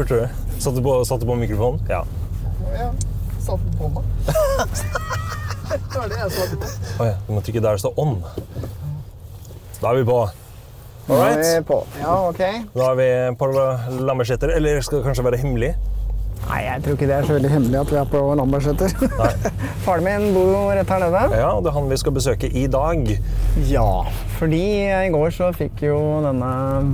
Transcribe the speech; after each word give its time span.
spurte 0.00 0.20
du. 0.20 0.60
Satt 0.60 0.76
du 0.76 0.82
på, 0.82 1.04
satt 1.04 1.20
du 1.20 1.26
på 1.26 1.34
mikrofonen? 1.36 1.80
Ja. 1.88 2.04
Satt 3.40 3.60
den 3.60 3.74
på 3.78 3.88
meg. 3.88 4.04
det 5.70 5.98
var 5.98 6.08
det 6.08 6.20
jeg 6.20 6.32
satte 6.36 6.60
på. 6.60 7.04
Ja, 7.04 7.16
du 7.26 7.32
må 7.34 7.42
trykke 7.44 7.62
der 7.64 7.76
det 7.76 7.82
står 7.82 8.00
on. 8.00 8.20
Da 9.80 9.90
er 9.90 10.00
vi 10.00 10.06
på. 10.08 10.18
All 11.10 11.20
Da 11.20 11.28
er 11.28 11.42
vi 11.42 11.66
på. 11.68 11.78
Ja, 12.00 12.14
ok. 12.30 12.42
Da 12.76 12.88
er 12.92 12.98
vi 13.00 13.08
på 13.40 13.50
Lambertseter. 14.00 14.54
Eller 14.56 14.80
skal 14.84 15.00
det 15.00 15.08
kanskje 15.08 15.26
være 15.26 15.40
hemmelig? 15.42 15.74
Nei, 16.48 16.60
jeg 16.64 16.82
tror 16.84 16.96
ikke 16.96 17.08
det 17.10 17.16
er 17.16 17.26
så 17.28 17.34
veldig 17.36 17.50
hemmelig 17.52 17.78
at 17.80 17.90
vi 17.92 17.98
er 18.00 18.08
på 18.10 18.20
Lambertseter. 18.40 18.94
Faren 19.84 20.06
min 20.06 20.30
bor 20.34 20.48
jo 20.50 20.62
rett 20.74 20.92
her 20.94 21.02
nede. 21.04 21.20
Ja, 21.38 21.50
og 21.54 21.64
det 21.64 21.70
er 21.70 21.76
han 21.76 21.90
vi 21.90 21.98
skal 22.00 22.14
besøke 22.16 22.50
i 22.50 22.64
dag. 22.70 23.10
Ja, 23.70 23.90
fordi 24.38 24.62
i 24.88 25.10
går 25.14 25.34
så 25.36 25.50
fikk 25.56 25.84
jo 25.86 25.98
denne 26.24 26.52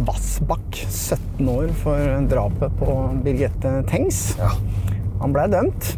Vassbakk 0.09 0.81
17 0.83 1.53
år 1.53 1.71
for 1.83 2.27
drapet 2.33 2.75
på 2.81 2.97
Birgitte 3.25 3.79
Tengs. 3.89 4.25
Ja. 4.41 4.51
Han 5.23 5.33
ble 5.37 5.47
dømt. 5.55 5.95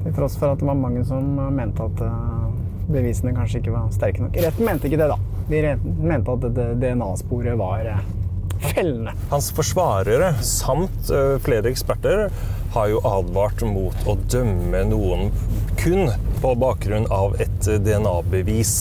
Til 0.00 0.14
tross 0.16 0.38
for 0.40 0.54
at 0.54 0.62
det 0.62 0.68
var 0.70 0.78
mange 0.80 1.02
som 1.04 1.26
mente 1.52 1.84
at 1.84 2.00
eh, 2.06 2.46
bevisene 2.90 3.34
kanskje 3.36 3.60
ikke 3.60 3.74
var 3.74 3.90
sterke 3.92 4.24
nok. 4.24 4.38
Retten 4.40 4.64
mente 4.70 4.88
ikke 4.88 5.02
det, 5.02 5.10
da. 5.12 5.18
De 5.50 5.60
mente 6.08 6.38
at 6.38 6.48
DNA-sporet 6.80 7.58
var 7.60 7.84
eh, 7.90 8.00
fellende. 8.60 9.14
Hans 9.30 9.50
forsvarere 9.56 10.32
samt 10.46 11.12
flere 11.44 11.70
eksperter 11.70 12.28
har 12.74 12.90
jo 12.92 13.00
advart 13.06 13.62
mot 13.66 14.06
å 14.06 14.16
dømme 14.30 14.84
noen 14.90 15.30
kun 15.80 16.10
på 16.42 16.54
bakgrunn 16.60 17.08
av 17.10 17.34
et 17.42 17.70
DNA-bevis. 17.84 18.74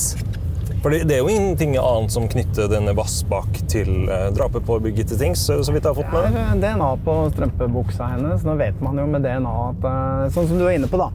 For 0.80 0.94
det 0.94 1.08
det 1.10 1.18
er 1.18 1.24
jo 1.26 1.32
ingenting 1.34 1.74
annet 1.76 2.14
som 2.14 2.28
knytter 2.32 2.70
denne 2.72 2.94
Vassbakk 2.96 3.58
til 3.72 4.06
drapet 4.36 4.64
på 4.68 4.78
Birgitte 4.84 5.18
Tings, 5.20 5.42
så 5.48 5.58
så 5.64 5.74
vidt 5.76 5.84
jeg 5.84 5.92
har 5.92 5.98
fått 5.98 6.14
med 6.14 6.38
Det 6.38 6.44
er 6.46 6.62
DNA 6.78 6.92
på 7.04 7.16
strømpebuksa 7.34 8.12
hennes. 8.14 8.46
Nå 8.48 8.56
vet 8.62 8.80
man 8.84 9.02
jo 9.02 9.08
med 9.10 9.26
DNA 9.26 9.56
at 9.66 9.90
eh, 9.90 10.30
Sånn 10.36 10.48
som 10.52 10.62
du 10.62 10.68
er 10.68 10.78
inne 10.78 10.88
på, 10.92 11.02
da. 11.02 11.10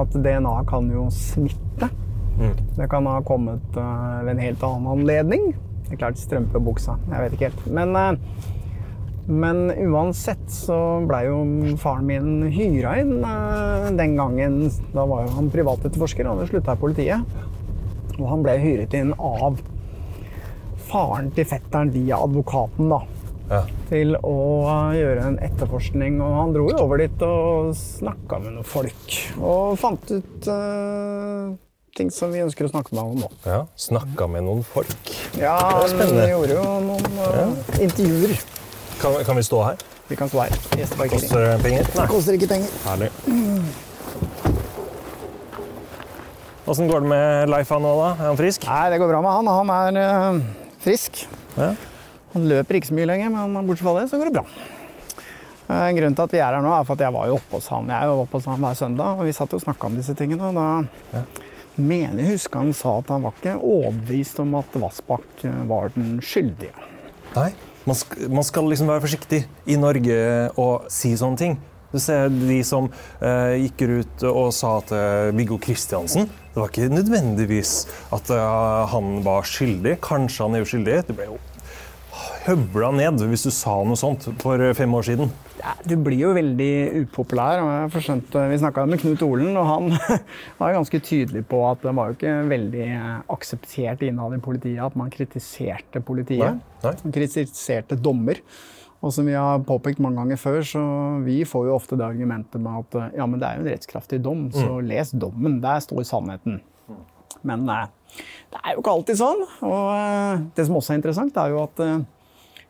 At 0.00 0.16
DNA 0.16 0.56
kan 0.66 0.90
jo 0.90 1.06
smitte. 1.14 1.90
Det 2.76 2.88
kan 2.90 3.06
ha 3.08 3.20
kommet 3.24 3.78
eh, 3.78 4.18
ved 4.26 4.34
en 4.34 4.42
helt 4.42 4.66
annen 4.66 4.90
anledning. 4.96 5.46
Det 5.86 5.94
er 5.94 6.00
klart 6.02 6.18
strømpebuksa. 6.18 6.96
Jeg 7.12 7.22
vet 7.22 7.34
ikke 7.36 7.50
helt. 7.50 7.66
Men, 7.70 7.96
eh, 7.96 8.52
men 9.26 9.70
uansett 9.90 10.44
så 10.50 10.76
blei 11.06 11.24
jo 11.26 11.40
faren 11.82 12.06
min 12.06 12.50
hyra 12.54 12.96
inn 13.02 13.16
eh, 13.24 13.90
den 13.98 14.16
gangen. 14.18 14.58
Da 14.94 15.06
var 15.06 15.26
jo 15.26 15.34
han 15.38 15.50
privatetterforsker, 15.50 16.26
og 16.26 16.38
hadde 16.40 16.50
slutta 16.50 16.74
i 16.74 16.82
politiet. 16.82 17.38
Og 18.18 18.28
han 18.30 18.42
ble 18.46 18.56
hyret 18.62 18.94
inn 18.96 19.12
av 19.18 19.58
faren 20.86 21.30
til 21.34 21.44
fetteren 21.50 21.90
via 21.94 22.18
advokaten, 22.22 22.88
da 22.90 23.02
Ja. 23.48 23.60
til 23.88 24.16
å 24.26 24.34
gjøre 24.94 25.22
en 25.22 25.36
etterforskning. 25.38 26.16
Og 26.20 26.32
han 26.34 26.52
dro 26.54 26.68
jo 26.70 26.78
over 26.82 26.98
dit 26.98 27.22
og 27.22 27.74
snakka 27.78 28.40
med 28.42 28.56
noen 28.56 28.66
folk. 28.66 29.18
Og 29.38 29.76
fant 29.78 30.10
ut 30.10 30.48
eh, 30.50 31.54
ting 31.96 32.10
som 32.12 32.32
vi 32.34 32.42
ønsker 32.44 32.68
å 32.68 32.70
snakke 32.70 32.92
med 32.92 33.00
ham 33.00 33.14
om 33.14 33.24
nå. 33.24 33.30
Ja, 33.46 33.62
Snakka 33.80 34.28
med 34.30 34.44
noen 34.46 34.62
folk. 34.66 35.12
Ja, 35.40 35.56
Det 35.88 36.08
vi 36.12 36.28
gjorde 36.28 36.58
jo 36.58 36.64
noen 36.84 37.20
eh, 37.24 37.80
intervjuer. 37.88 38.36
Kan, 39.00 39.16
kan 39.24 39.38
vi 39.40 39.44
stå 39.46 39.62
her? 39.64 39.80
Vi 40.08 40.16
kan 40.18 40.30
stå 40.30 40.44
her. 40.44 40.54
Gjesteparkering. 40.78 41.24
Koster 41.24 41.42
det 41.42 41.56
penger? 41.64 41.88
Nei. 41.96 42.06
Koster 42.12 42.36
ikke 42.38 42.50
penger. 42.52 42.76
Herlig. 42.86 43.10
Åssen 46.66 46.88
går 46.90 47.02
det 47.04 47.10
med 47.10 47.50
Leif 47.50 47.70
han 47.70 47.84
nå, 47.86 47.92
da? 47.98 48.12
Er 48.14 48.30
han 48.32 48.38
frisk? 48.38 48.64
Nei, 48.68 48.86
det 48.92 49.00
går 49.02 49.10
bra 49.12 49.24
med 49.24 49.36
han. 49.38 49.50
Han 49.54 49.98
er 49.98 49.98
uh, 50.02 50.72
frisk. 50.82 51.24
Ja. 51.56 51.72
Han 52.34 52.48
løper 52.50 52.78
ikke 52.78 52.90
så 52.90 52.96
mye 52.98 53.08
lenger, 53.08 53.32
men 53.32 53.68
bortsett 53.68 53.86
fra 53.86 53.94
det 54.00 54.08
så 54.10 54.20
går 54.20 54.30
det 54.30 54.38
bra. 54.40 54.46
Eh, 55.66 55.88
Grunnen 55.96 56.14
til 56.14 56.26
at 56.26 56.34
vi 56.34 56.40
er 56.42 56.54
her 56.54 56.62
nå, 56.62 56.70
er 56.70 56.86
for 56.86 56.94
at 56.98 57.02
jeg 57.06 57.14
var 57.14 57.30
jo 57.30 57.38
oppe 57.40 57.58
hos 57.58 57.70
han. 57.72 57.88
Jeg 57.90 57.98
er 57.98 58.10
jo 58.10 58.22
oppe 58.22 58.38
hos 58.38 58.46
han 58.50 58.62
hver 58.62 58.78
søndag, 58.78 59.18
og 59.18 59.26
vi 59.26 59.34
satt 59.34 59.54
jo 59.54 59.58
og 59.58 59.64
snakka 59.64 59.88
om 59.88 59.98
disse 59.98 60.14
tingene. 60.18 60.50
og 60.50 60.58
Da 60.58 61.22
mener 61.76 62.22
jeg 62.22 62.36
husker 62.36 62.62
han 62.62 62.74
sa 62.76 62.98
at 63.00 63.12
han 63.12 63.24
var 63.26 63.36
ikke 63.36 63.56
overbevist 63.60 64.42
om 64.42 64.58
at 64.58 64.76
Vassbakk 64.82 65.46
eh, 65.46 65.62
var 65.70 65.94
den 65.96 66.18
skyldige. 66.24 66.74
Nei. 67.36 67.50
Man 67.86 67.94
skal, 67.94 68.30
man 68.34 68.42
skal 68.42 68.66
liksom 68.66 68.88
være 68.90 69.04
forsiktig 69.04 69.44
i 69.70 69.76
Norge 69.78 70.16
og 70.58 70.88
si 70.90 71.12
sånne 71.14 71.38
ting. 71.38 71.52
Du 71.92 72.00
ser 72.02 72.32
de 72.32 72.58
som 72.66 72.88
eh, 73.22 73.62
gikk 73.62 73.84
ut 73.86 74.24
og 74.26 74.48
sa 74.54 74.72
til 74.88 75.30
Viggo 75.38 75.54
Kristiansen 75.62 76.26
Det 76.26 76.58
var 76.58 76.72
ikke 76.72 76.90
nødvendigvis 76.90 77.76
at 78.16 78.32
eh, 78.34 78.80
han 78.90 79.20
var 79.26 79.46
skyldig. 79.46 80.00
Kanskje 80.02 80.48
han 80.48 80.58
er 80.58 80.66
uskyldig. 80.66 80.98
Det 81.06 81.16
ble 81.16 81.30
jo 81.30 81.38
høvla 82.46 82.92
ned 82.94 83.22
hvis 83.30 83.46
du 83.46 83.50
sa 83.54 83.74
noe 83.86 83.98
sånt 83.98 84.28
for 84.42 84.62
fem 84.78 84.94
år 84.96 85.06
siden. 85.08 85.32
Ja, 85.58 85.72
du 85.88 85.96
blir 86.00 86.20
jo 86.20 86.32
veldig 86.36 86.70
upopulær. 87.02 87.62
og 87.64 87.96
skjønt, 87.96 88.34
Vi 88.52 88.60
snakka 88.62 88.86
med 88.86 89.00
Knut 89.02 89.24
Olen, 89.26 89.56
og 89.56 89.66
han 89.66 89.90
var 90.60 90.76
ganske 90.76 91.00
tydelig 91.02 91.46
på 91.50 91.62
at 91.68 91.82
det 91.82 91.94
var 91.96 92.12
jo 92.12 92.18
ikke 92.18 92.36
veldig 92.52 92.86
eh, 92.86 93.12
akseptert 93.34 94.06
innad 94.06 94.36
i 94.36 94.40
politiet 94.42 94.84
at 94.84 94.96
man 94.98 95.10
kritiserte 95.10 96.02
politiet. 96.04 96.60
Nei, 96.60 96.80
nei. 96.84 96.94
Man 97.02 97.16
kritiserte 97.16 97.98
dommer. 97.98 98.42
Og 99.04 99.12
som 99.12 99.26
vi 99.28 99.34
har 99.36 99.60
påpekt 99.66 100.00
mange 100.02 100.22
ganger 100.22 100.38
før, 100.40 100.62
så 100.64 100.82
vi 101.26 101.42
får 101.46 101.66
jo 101.68 101.74
ofte 101.76 101.98
det 102.00 102.06
argumentet 102.06 102.62
med 102.62 102.80
at 102.84 102.96
eh, 103.00 103.18
ja, 103.20 103.26
men 103.28 103.42
det 103.42 103.48
er 103.48 103.58
jo 103.58 103.66
en 103.66 103.72
rettskraftig 103.74 104.22
dom, 104.24 104.48
så 104.54 104.80
les 104.84 105.12
dommen. 105.14 105.60
Der 105.64 105.82
står 105.84 106.06
sannheten. 106.08 106.62
Men 107.46 107.68
eh, 107.70 107.86
det 108.52 108.60
er 108.62 108.74
jo 108.74 108.82
ikke 108.82 108.94
alltid 108.96 109.18
sånn. 109.20 109.42
Og 109.66 109.88
eh, 109.94 110.44
det 110.56 110.66
som 110.68 110.78
også 110.78 110.94
er 110.94 111.00
interessant, 111.00 111.40
er 111.40 111.52
jo 111.52 111.62
at 111.64 111.82
eh, 111.84 111.98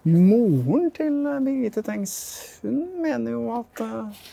moren 0.06 0.90
til 0.96 1.22
eh, 1.26 1.38
Birgitte 1.44 1.82
Tengs 1.86 2.16
hun 2.62 2.82
mener 3.02 3.34
jo 3.36 3.46
at 3.56 3.82
eh, 3.84 4.26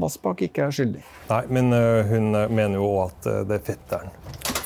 Vassbakk 0.00 0.44
ikke 0.46 0.68
er 0.68 0.74
skyldig. 0.74 1.00
Nei, 1.28 1.40
men 1.50 1.72
øh, 1.74 2.04
hun 2.06 2.30
mener 2.30 2.76
jo 2.78 2.86
òg 2.92 3.00
at 3.08 3.26
det 3.48 3.56
er 3.58 3.64
fetteren. 3.66 4.12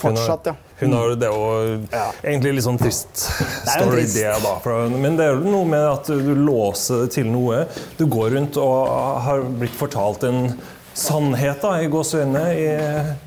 Fortsatt, 0.04 0.50
ja. 0.50 0.52
Hun 0.82 0.92
har, 0.92 1.14
det 1.16 1.30
òg 1.32 1.70
jo 1.70 1.78
egentlig 1.94 2.52
litt 2.58 2.66
sånn 2.66 2.80
trist 2.80 3.22
er 3.24 3.80
jo 3.80 3.86
story, 3.86 4.02
trist. 4.02 4.18
det. 4.18 4.34
da. 4.44 4.76
Men 4.92 5.16
det 5.16 5.30
er 5.30 5.38
jo 5.38 5.54
noe 5.54 5.70
med 5.70 5.86
at 5.88 6.10
du 6.12 6.34
låser 6.36 7.06
det 7.06 7.14
til 7.16 7.30
noe. 7.32 7.62
Du 7.96 8.04
går 8.12 8.36
rundt 8.36 8.60
og 8.60 8.92
har 9.24 9.46
blitt 9.62 9.74
fortalt 9.78 10.28
en 10.28 10.52
sannhet 10.92 11.64
da, 11.64 11.78
i 11.80 11.88
gåseøynene 11.90 12.44
i 12.52 12.68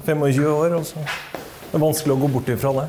25 0.06 0.48
år. 0.54 0.78
Og 0.78 0.88
så 0.92 1.02
det 1.68 1.76
er 1.76 1.84
vanskelig 1.84 2.14
å 2.16 2.22
gå 2.22 2.32
bort 2.38 2.50
ifra 2.54 2.72
det. 2.78 2.88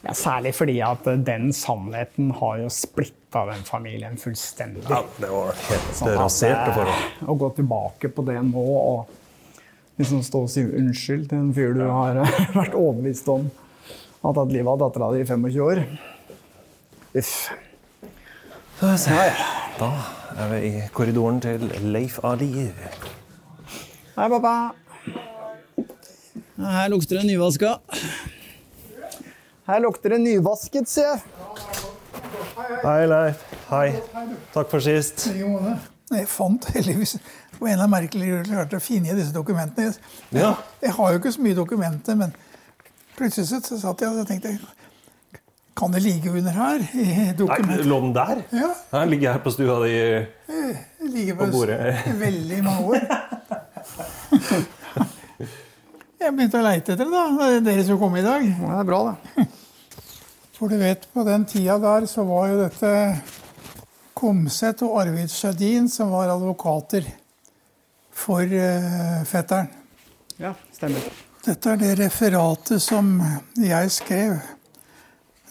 Ja, 0.00 0.14
særlig 0.16 0.54
fordi 0.56 0.80
at 0.82 1.06
eh, 1.06 1.20
den 1.20 1.52
sannheten 1.54 2.32
har 2.40 2.62
jo 2.62 2.70
splitta 2.72 3.19
den 3.30 3.62
familien 3.64 4.16
fullstendig. 4.18 4.82
Ja, 4.90 5.02
det 5.22 5.28
var 5.30 5.52
helt 5.68 5.94
Sånn 5.96 6.08
at, 6.10 6.18
rasert. 6.18 6.68
eh, 6.68 6.74
forhold. 6.74 7.28
Å 7.30 7.36
gå 7.38 7.50
tilbake 7.60 8.08
på 8.14 8.24
det 8.26 8.38
nå 8.42 8.64
og 8.80 9.16
liksom 10.00 10.22
stå 10.26 10.42
og 10.46 10.50
si 10.50 10.64
unnskyld 10.64 11.28
til 11.30 11.38
en 11.38 11.52
fyr 11.54 11.74
du 11.76 11.84
har 11.86 12.18
vært 12.60 12.74
overbevist 12.74 13.28
om 13.30 13.50
har 14.22 14.34
tatt 14.36 14.52
livet 14.52 14.68
av 14.74 14.78
dattera 14.82 15.12
di 15.14 15.22
i 15.22 15.28
25 15.28 15.60
år 15.64 15.82
Uff. 17.20 17.50
Da. 18.80 18.94
Da 19.78 19.88
er 20.38 20.50
vi 20.52 20.58
i 20.68 20.82
korridoren 20.94 21.40
til 21.42 21.64
Leif 21.92 22.18
Alier. 22.24 22.72
Hei, 24.16 24.28
pappa. 24.30 24.52
Her 26.60 26.88
lukter 26.92 27.18
det 27.20 27.26
nyvaska. 27.28 27.74
Her 29.66 29.80
lukter 29.84 30.14
det 30.14 30.20
nyvasket, 30.22 30.88
sier 30.88 31.10
jeg. 31.16 31.89
Hei, 32.84 33.06
Leif. 33.08 33.40
Hei. 33.70 33.86
Takk 34.54 34.68
for 34.72 34.82
sist. 34.84 35.28
Jeg 36.10 36.26
fant 36.28 36.64
heldigvis 36.74 37.16
på 37.56 37.66
en 37.66 37.72
eller 37.72 37.84
annen 37.84 37.92
merkelig 37.92 38.28
grunn 38.32 38.48
klarte 38.50 38.78
å 38.80 38.82
finne 38.82 39.14
disse 39.16 39.32
dokumentene. 39.34 39.92
Ja. 40.34 40.52
Jeg 40.82 40.92
har 40.96 41.12
jo 41.14 41.20
ikke 41.20 41.32
så 41.36 41.44
mye 41.44 41.56
dokumenter, 41.58 42.18
men 42.18 42.34
plutselig 43.18 43.46
så 43.50 43.78
satt 43.80 44.02
jeg 44.04 44.10
og 44.10 44.26
tenkte 44.28 44.56
Kan 45.78 45.94
det 45.94 46.02
ligge 46.04 46.32
under 46.34 46.52
her? 46.56 46.82
i 46.92 47.06
Nei, 47.06 47.28
dokumentet? 47.38 47.86
lå 47.88 48.00
den 48.04 48.12
der? 48.16 48.42
Ja. 48.52 48.70
Den 48.92 49.10
ligger 49.14 49.32
her 49.38 49.44
på 49.44 49.52
stua 49.54 49.78
di. 49.86 49.94
Jeg 49.94 51.12
ligger 51.14 51.38
på 51.40 51.46
bordet. 51.54 51.78
veldig 52.20 52.60
mange 52.66 52.82
år. 52.90 53.00
Jeg 56.20 56.34
begynte 56.36 56.58
å 56.60 56.64
leite 56.66 56.92
etter 56.92 57.08
det, 57.08 57.12
da. 57.16 57.22
Det 57.32 57.46
er 57.56 57.62
dere 57.64 57.84
som 57.86 57.96
kom 58.00 58.12
i 58.20 58.22
dag. 58.24 58.42
Det 58.44 58.72
er 58.76 58.84
bra, 58.90 58.98
det. 59.08 59.46
For 60.60 60.68
du 60.68 60.76
vet, 60.76 61.06
på 61.12 61.22
den 61.24 61.46
tida 61.48 61.78
der 61.80 62.04
så 62.04 62.20
var 62.28 62.50
jo 62.50 62.58
dette 62.60 62.88
Komset 64.12 64.82
og 64.84 64.98
Arvid 65.00 65.30
Sjødin 65.32 65.86
som 65.88 66.10
var 66.12 66.28
advokater 66.28 67.06
for 68.12 68.44
uh, 68.44 69.22
fetteren. 69.24 69.70
Ja, 70.36 70.50
stemmer. 70.76 71.06
Dette 71.46 71.72
er 71.72 71.80
det 71.80 71.94
referatet 72.02 72.84
som 72.84 73.08
jeg 73.56 73.94
skrev. 73.94 74.34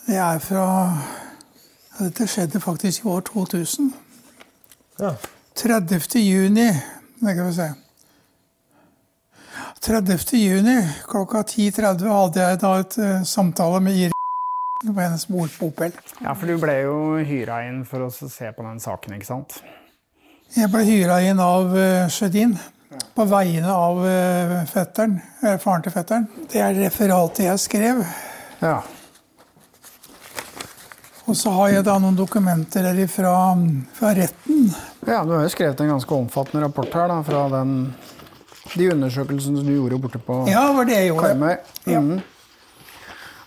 Det 0.06 0.19
er 0.21 0.44
fra 0.45 0.67
ja, 0.94 2.05
Dette 2.05 2.29
skjedde 2.29 2.62
faktisk 2.62 3.01
i 3.01 3.09
år 3.09 3.25
2000. 3.31 3.89
Ja. 5.00 5.15
30. 5.55 6.21
juni 6.21 6.67
Det 6.69 7.33
kan 7.35 7.47
vi 7.47 7.57
se. 7.57 7.71
30. 9.81 10.38
juni 10.38 10.77
klokka 11.09 11.41
10.30 11.41 12.07
hadde 12.13 12.45
jeg 12.45 12.62
da 12.62 12.77
et 12.85 13.01
uh, 13.01 13.25
samtale 13.25 13.81
med 13.81 14.19
Iris 14.83 14.95
var 14.95 15.03
hennes 15.03 15.29
mor 15.29 15.47
på 15.59 15.67
Opel. 15.67 15.91
Ja, 16.23 16.35
for 16.35 16.47
du 16.47 16.55
ble 16.57 16.73
jo 16.85 17.17
hyra 17.27 17.65
inn 17.67 17.81
for 17.85 18.05
å 18.05 18.11
se 18.11 18.51
på 18.55 18.63
den 18.63 18.79
saken, 18.79 19.17
ikke 19.17 19.27
sant? 19.27 19.57
Jeg 20.55 20.69
ble 20.71 20.85
hyra 20.87 21.17
inn 21.27 21.39
av 21.43 21.73
uh, 21.75 22.07
Sjødin 22.07 22.53
på 23.15 23.25
vegne 23.27 23.73
av 23.73 23.99
uh, 23.99 24.53
fetteren, 24.71 25.17
uh, 25.43 25.57
faren 25.59 25.83
til 25.83 25.93
fetteren. 25.93 26.29
Det 26.47 26.63
er 26.63 26.79
referatet 26.79 27.49
jeg 27.49 27.59
skrev. 27.59 28.01
Ja. 28.63 28.79
Og 31.27 31.35
så 31.35 31.51
har 31.59 31.75
jeg 31.75 31.85
da 31.85 31.99
noen 31.99 32.15
dokumenter 32.15 32.87
her 32.87 33.03
fra, 33.11 33.35
fra 33.99 34.15
retten. 34.15 34.71
Ja, 35.03 35.25
Du 35.27 35.35
har 35.35 35.43
jo 35.43 35.51
skrevet 35.51 35.83
en 35.83 35.91
ganske 35.97 36.15
omfattende 36.15 36.63
rapport 36.69 36.95
her 36.95 37.11
da, 37.11 37.19
fra 37.27 37.45
den, 37.59 37.77
de 38.79 38.91
undersøkelsene 38.95 39.67
du 39.67 39.75
gjorde 39.75 39.99
borte 40.07 40.23
på 40.23 40.45
Karmøy. 40.47 40.55
Ja, 40.55 40.67
det 40.71 40.75
var 40.79 40.87
det 40.87 41.01
jeg 41.03 41.11
gjorde. 41.11 41.35
Mm. 41.35 41.95
Mhm. 41.99 42.27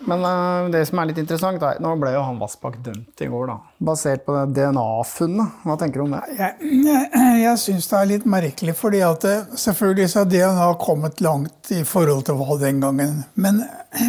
Men 0.08 0.24
uh, 0.26 0.70
det 0.72 0.84
som 0.88 1.00
er 1.00 1.10
litt 1.10 1.20
interessant, 1.22 1.62
er, 1.62 1.80
nå 1.82 1.94
ble 2.00 2.14
jo 2.14 2.24
han 2.26 2.40
Vassbakk 2.40 2.78
dømt 2.84 3.22
i 3.22 3.28
går. 3.30 3.52
da. 3.52 3.58
Basert 3.90 4.24
på 4.26 4.36
DNA-funnet. 4.56 5.60
Hva 5.66 5.76
tenker 5.80 6.02
du 6.02 6.06
om 6.06 6.16
det? 6.16 6.22
Jeg, 6.38 6.72
jeg, 6.88 7.28
jeg 7.42 7.62
syns 7.62 7.90
det 7.90 8.00
er 8.00 8.10
litt 8.14 8.26
merkelig, 8.38 8.74
fordi 8.78 9.04
at 9.06 9.26
det, 9.26 9.36
selvfølgelig 9.62 10.08
så 10.10 10.24
har 10.24 10.32
DNA 10.32 10.72
kommet 10.82 11.22
langt 11.24 11.72
i 11.74 11.82
forhold 11.86 12.26
til 12.28 12.40
hva 12.40 12.58
den 12.62 12.82
gangen. 12.82 13.22
Men 13.34 13.62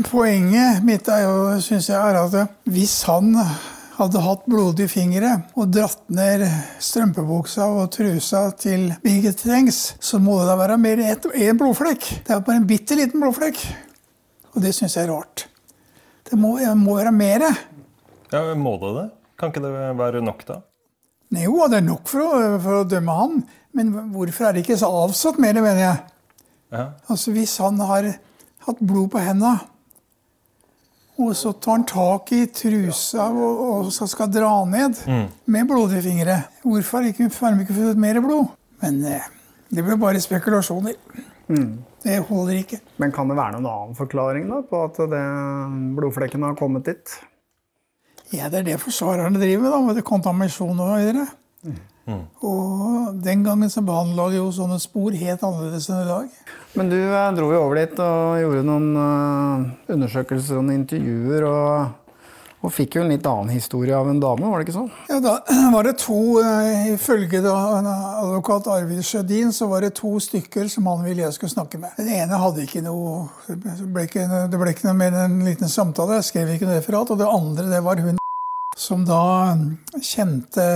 poenget 0.10 0.84
mitt 0.86 1.10
er 1.12 1.26
jo, 1.28 1.38
synes 1.64 1.92
jeg, 1.92 2.00
er 2.00 2.20
at 2.24 2.58
hvis 2.70 3.02
han 3.10 3.34
hadde 3.98 4.22
hatt 4.26 4.46
blodige 4.50 4.90
fingre 4.90 5.36
og 5.54 5.72
dratt 5.74 6.02
ned 6.14 6.46
strømpebuksa 6.82 7.68
og 7.78 7.92
trusa 7.94 8.48
til 8.58 8.90
Birgit 9.04 9.44
Tengs, 9.46 9.94
så 10.02 10.20
må 10.22 10.40
det 10.40 10.50
da 10.50 10.58
være 10.60 10.80
mer 10.82 11.02
enn 11.06 11.32
én 11.34 11.60
blodflekk. 11.60 12.10
Det 12.26 12.34
er 12.34 12.46
bare 12.46 12.62
en 12.62 12.70
bitte 12.70 12.98
liten 12.98 13.22
blodflekk. 13.22 13.62
Og 14.54 14.62
det 14.66 14.74
syns 14.76 14.98
jeg 14.98 15.08
er 15.08 15.14
rart. 15.14 15.48
Det 16.30 16.40
må, 16.40 16.56
det 16.60 16.72
må 16.80 16.98
være 16.98 17.12
mer. 17.16 17.46
Ja, 18.34 18.44
Må 18.58 18.78
det 18.82 18.94
det? 18.98 19.10
Kan 19.38 19.52
ikke 19.52 19.64
det 19.66 19.74
være 20.00 20.22
nok, 20.24 20.46
da? 20.48 20.62
Nei, 21.34 21.44
Jo, 21.48 21.68
det 21.70 21.82
er 21.82 21.86
nok 21.86 22.08
for 22.10 22.24
å, 22.24 22.40
for 22.62 22.80
å 22.82 22.88
dømme 22.88 23.18
han. 23.18 23.44
Men 23.74 23.92
hvorfor 24.14 24.48
er 24.48 24.56
det 24.56 24.64
ikke 24.64 24.78
så 24.80 24.90
avsatt 25.04 25.40
mer, 25.42 25.58
mener 25.62 25.82
jeg? 25.82 26.02
Ja. 26.74 26.88
Altså 27.12 27.34
Hvis 27.36 27.58
han 27.62 27.80
har 27.82 28.08
hatt 28.66 28.82
blod 28.82 29.12
på 29.14 29.22
hendene, 29.22 29.60
og 31.22 31.36
så 31.38 31.52
tar 31.62 31.76
han 31.78 31.84
tak 31.86 32.32
i 32.34 32.48
trusa 32.50 33.28
og, 33.30 33.60
og 33.68 33.90
så 33.94 34.08
skal 34.10 34.32
dra 34.34 34.50
ned 34.66 34.98
med 35.46 35.68
blodige 35.70 36.02
fingre, 36.08 36.40
hvorfor 36.66 37.04
har 37.04 37.12
ikke, 37.12 37.28
de 37.30 37.66
ikke 37.68 37.76
funnet 37.78 38.02
mer 38.02 38.18
blod? 38.24 38.50
Men 38.82 38.98
eh, 39.06 39.28
det 39.70 39.86
blir 39.86 40.00
bare 40.02 40.22
spekulasjoner. 40.22 40.98
Det 42.04 42.18
holder 42.28 42.60
ikke. 42.60 42.82
Men 43.00 43.14
kan 43.16 43.30
det 43.32 43.38
være 43.40 43.56
noen 43.56 43.70
annen 43.70 43.96
forklaring 43.98 44.50
da, 44.52 44.60
på 44.68 44.82
at 44.90 45.00
det, 45.12 45.24
blodflekken 45.98 46.44
har 46.44 46.58
kommet 46.60 46.90
dit? 46.90 47.16
Ja, 48.34 48.50
Det 48.50 48.64
er 48.64 48.70
det 48.74 48.82
forsvarerne 48.82 49.40
driver 49.40 49.64
med, 49.64 49.72
da, 49.72 49.82
med 49.88 50.06
kontaminasjon 50.08 50.80
og 50.84 50.96
videre. 50.98 51.28
Og 52.44 53.16
den 53.24 53.44
gangen 53.46 53.72
så 53.72 53.82
behandla 53.86 54.28
de 54.32 54.42
jo 54.42 54.50
sånne 54.52 54.76
spor 54.84 55.16
helt 55.16 55.44
annerledes 55.48 55.88
enn 55.88 56.02
i 56.02 56.10
dag. 56.10 56.40
Men 56.76 56.90
du 56.92 56.98
eh, 57.00 57.30
dro 57.38 57.52
jo 57.54 57.62
over 57.62 57.80
dit 57.80 58.00
og 58.04 58.40
gjorde 58.42 58.64
noen 58.68 58.90
eh, 59.00 59.68
undersøkelser 59.96 60.60
og 60.60 60.72
intervjuer. 60.74 61.46
Og, 61.48 61.94
og 62.64 62.72
fikk 62.72 62.96
jo 62.96 63.02
en 63.04 63.12
litt 63.12 63.26
annen 63.28 63.52
historie 63.52 63.96
av 63.98 64.08
en 64.08 64.22
dame, 64.24 64.48
var 64.48 64.62
det 64.62 64.68
ikke 64.70 64.76
sånn? 64.78 64.92
Ja, 65.10 65.20
Da 65.20 65.34
var 65.76 65.84
det 65.84 65.98
to, 66.00 66.20
eh, 66.40 66.94
ifølge 66.94 67.42
advokat 67.44 68.70
Arvid 68.72 69.04
Sjødin, 69.04 69.52
så 69.52 69.68
var 69.68 69.84
det 69.84 69.94
to 70.00 70.14
stykker 70.24 70.70
som 70.72 70.88
han 70.88 71.04
ville 71.04 71.26
jeg 71.26 71.36
skulle 71.36 71.52
snakke 71.54 71.82
med. 71.82 71.92
Den 72.00 72.12
ene 72.22 72.40
hadde 72.40 72.64
ikke 72.64 72.84
noe 72.86 73.28
Det 73.50 73.76
ble 73.92 74.08
ikke, 74.08 74.28
det 74.48 74.60
ble 74.62 74.72
ikke 74.72 74.88
noe 74.88 74.98
mer 75.00 75.16
enn 75.18 75.40
en 75.42 75.48
liten 75.48 75.72
samtale. 75.72 76.22
Jeg 76.22 76.30
skrev 76.32 76.54
ikke 76.56 76.70
noe 76.70 76.80
referat. 76.80 77.12
Og 77.12 77.20
det 77.20 77.28
andre, 77.28 77.68
det 77.72 77.82
var 77.84 78.04
hun 78.04 78.22
som 78.88 79.04
da 79.06 79.24
kjente 80.02 80.68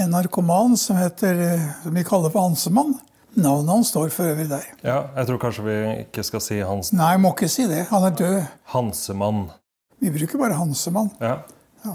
en 0.00 0.14
narkoman 0.14 0.78
som 0.80 0.96
heter 0.96 1.42
Som 1.82 1.98
vi 1.98 2.04
kaller 2.06 2.32
for 2.32 2.46
Hansemann. 2.46 2.94
Navnet 3.34 3.72
hans 3.72 3.88
står 3.88 4.10
for 4.12 4.28
øvrig 4.28 4.48
der. 4.50 4.64
Ja, 4.84 5.06
Jeg 5.16 5.26
tror 5.26 5.38
kanskje 5.40 5.64
vi 5.64 5.76
ikke 6.04 6.24
skal 6.26 6.42
si 6.44 6.58
Hans 6.60 6.92
Nei, 6.92 7.14
jeg 7.14 7.22
må 7.24 7.30
ikke 7.32 7.48
si 7.48 7.64
det. 7.64 7.86
Han 7.88 8.04
er 8.04 8.16
død. 8.18 8.38
Hansemann. 8.74 9.46
Vi 10.02 10.10
bruker 10.10 10.40
bare 10.42 10.58
Hansemann. 10.58 11.10
Ja. 11.22 11.36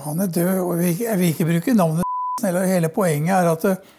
Han 0.08 0.20
er 0.24 0.28
død, 0.32 0.56
og 0.64 0.74
vi- 0.80 0.98
jeg 1.04 1.20
vil 1.20 1.34
ikke 1.34 1.46
bruke 1.52 1.74
navnet 1.76 2.04
eller 2.48 2.66
Hele 2.70 2.90
poenget 2.94 3.34
er 3.36 3.52
at 3.52 3.66
eh, 3.66 3.94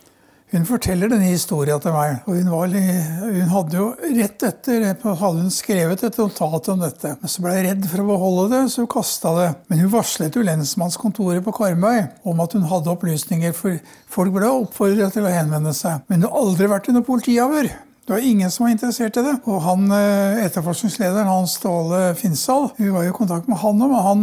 hun 0.52 0.64
forteller 0.64 1.10
denne 1.12 1.28
historien 1.28 1.80
til 1.84 1.92
meg. 1.92 2.22
Og 2.24 2.36
hun, 2.38 2.46
var, 2.48 2.72
hun 2.72 3.50
hadde 3.52 3.76
jo 3.76 3.88
rett 4.16 4.44
etter 4.48 4.86
hadde 5.04 5.42
hun 5.42 5.50
skrevet 5.52 6.04
et 6.08 6.16
notat 6.16 6.70
om 6.72 6.80
dette. 6.80 7.10
Men 7.20 7.28
så 7.28 7.42
ble 7.44 7.52
jeg 7.58 7.66
redd 7.66 7.88
for 7.90 8.00
å 8.00 8.06
beholde 8.08 8.46
det, 8.54 8.62
så 8.72 8.80
hun 8.80 8.88
kasta 8.94 9.34
det. 9.36 9.48
Men 9.68 9.82
hun 9.84 9.92
varslet 9.92 10.38
jo 10.40 10.44
lensmannskontoret 10.48 11.44
på 11.44 11.52
Karmøy 11.58 11.98
om 12.32 12.40
at 12.40 12.56
hun 12.56 12.64
hadde 12.70 12.94
opplysninger, 12.94 13.52
for 13.52 13.76
folk 14.08 14.32
ble 14.38 14.48
oppfordret 14.62 15.12
til 15.18 15.28
å 15.28 15.34
henvende 15.34 15.74
seg. 15.76 16.00
Men 16.08 16.24
det 16.24 16.30
har 16.32 16.40
aldri 16.40 16.70
vært 16.72 16.88
under 16.94 17.04
politiavhør. 17.10 17.68
Det 18.08 18.14
var 18.14 18.24
ingen 18.24 18.50
som 18.50 18.64
var 18.64 18.70
interessert 18.70 19.16
i 19.16 19.22
det. 19.22 19.34
Og 19.44 19.58
han, 19.60 19.90
eh, 19.92 20.38
etterforskningslederen 20.46 21.28
Hans 21.28 21.58
Ståle 21.58 22.14
Finsal, 22.16 22.70
hun 22.78 22.94
var 22.94 23.04
jo 23.04 23.10
i 23.10 23.18
kontakt 23.18 23.48
med 23.48 23.60
han, 23.60 23.78
men 23.78 23.90
han 24.06 24.22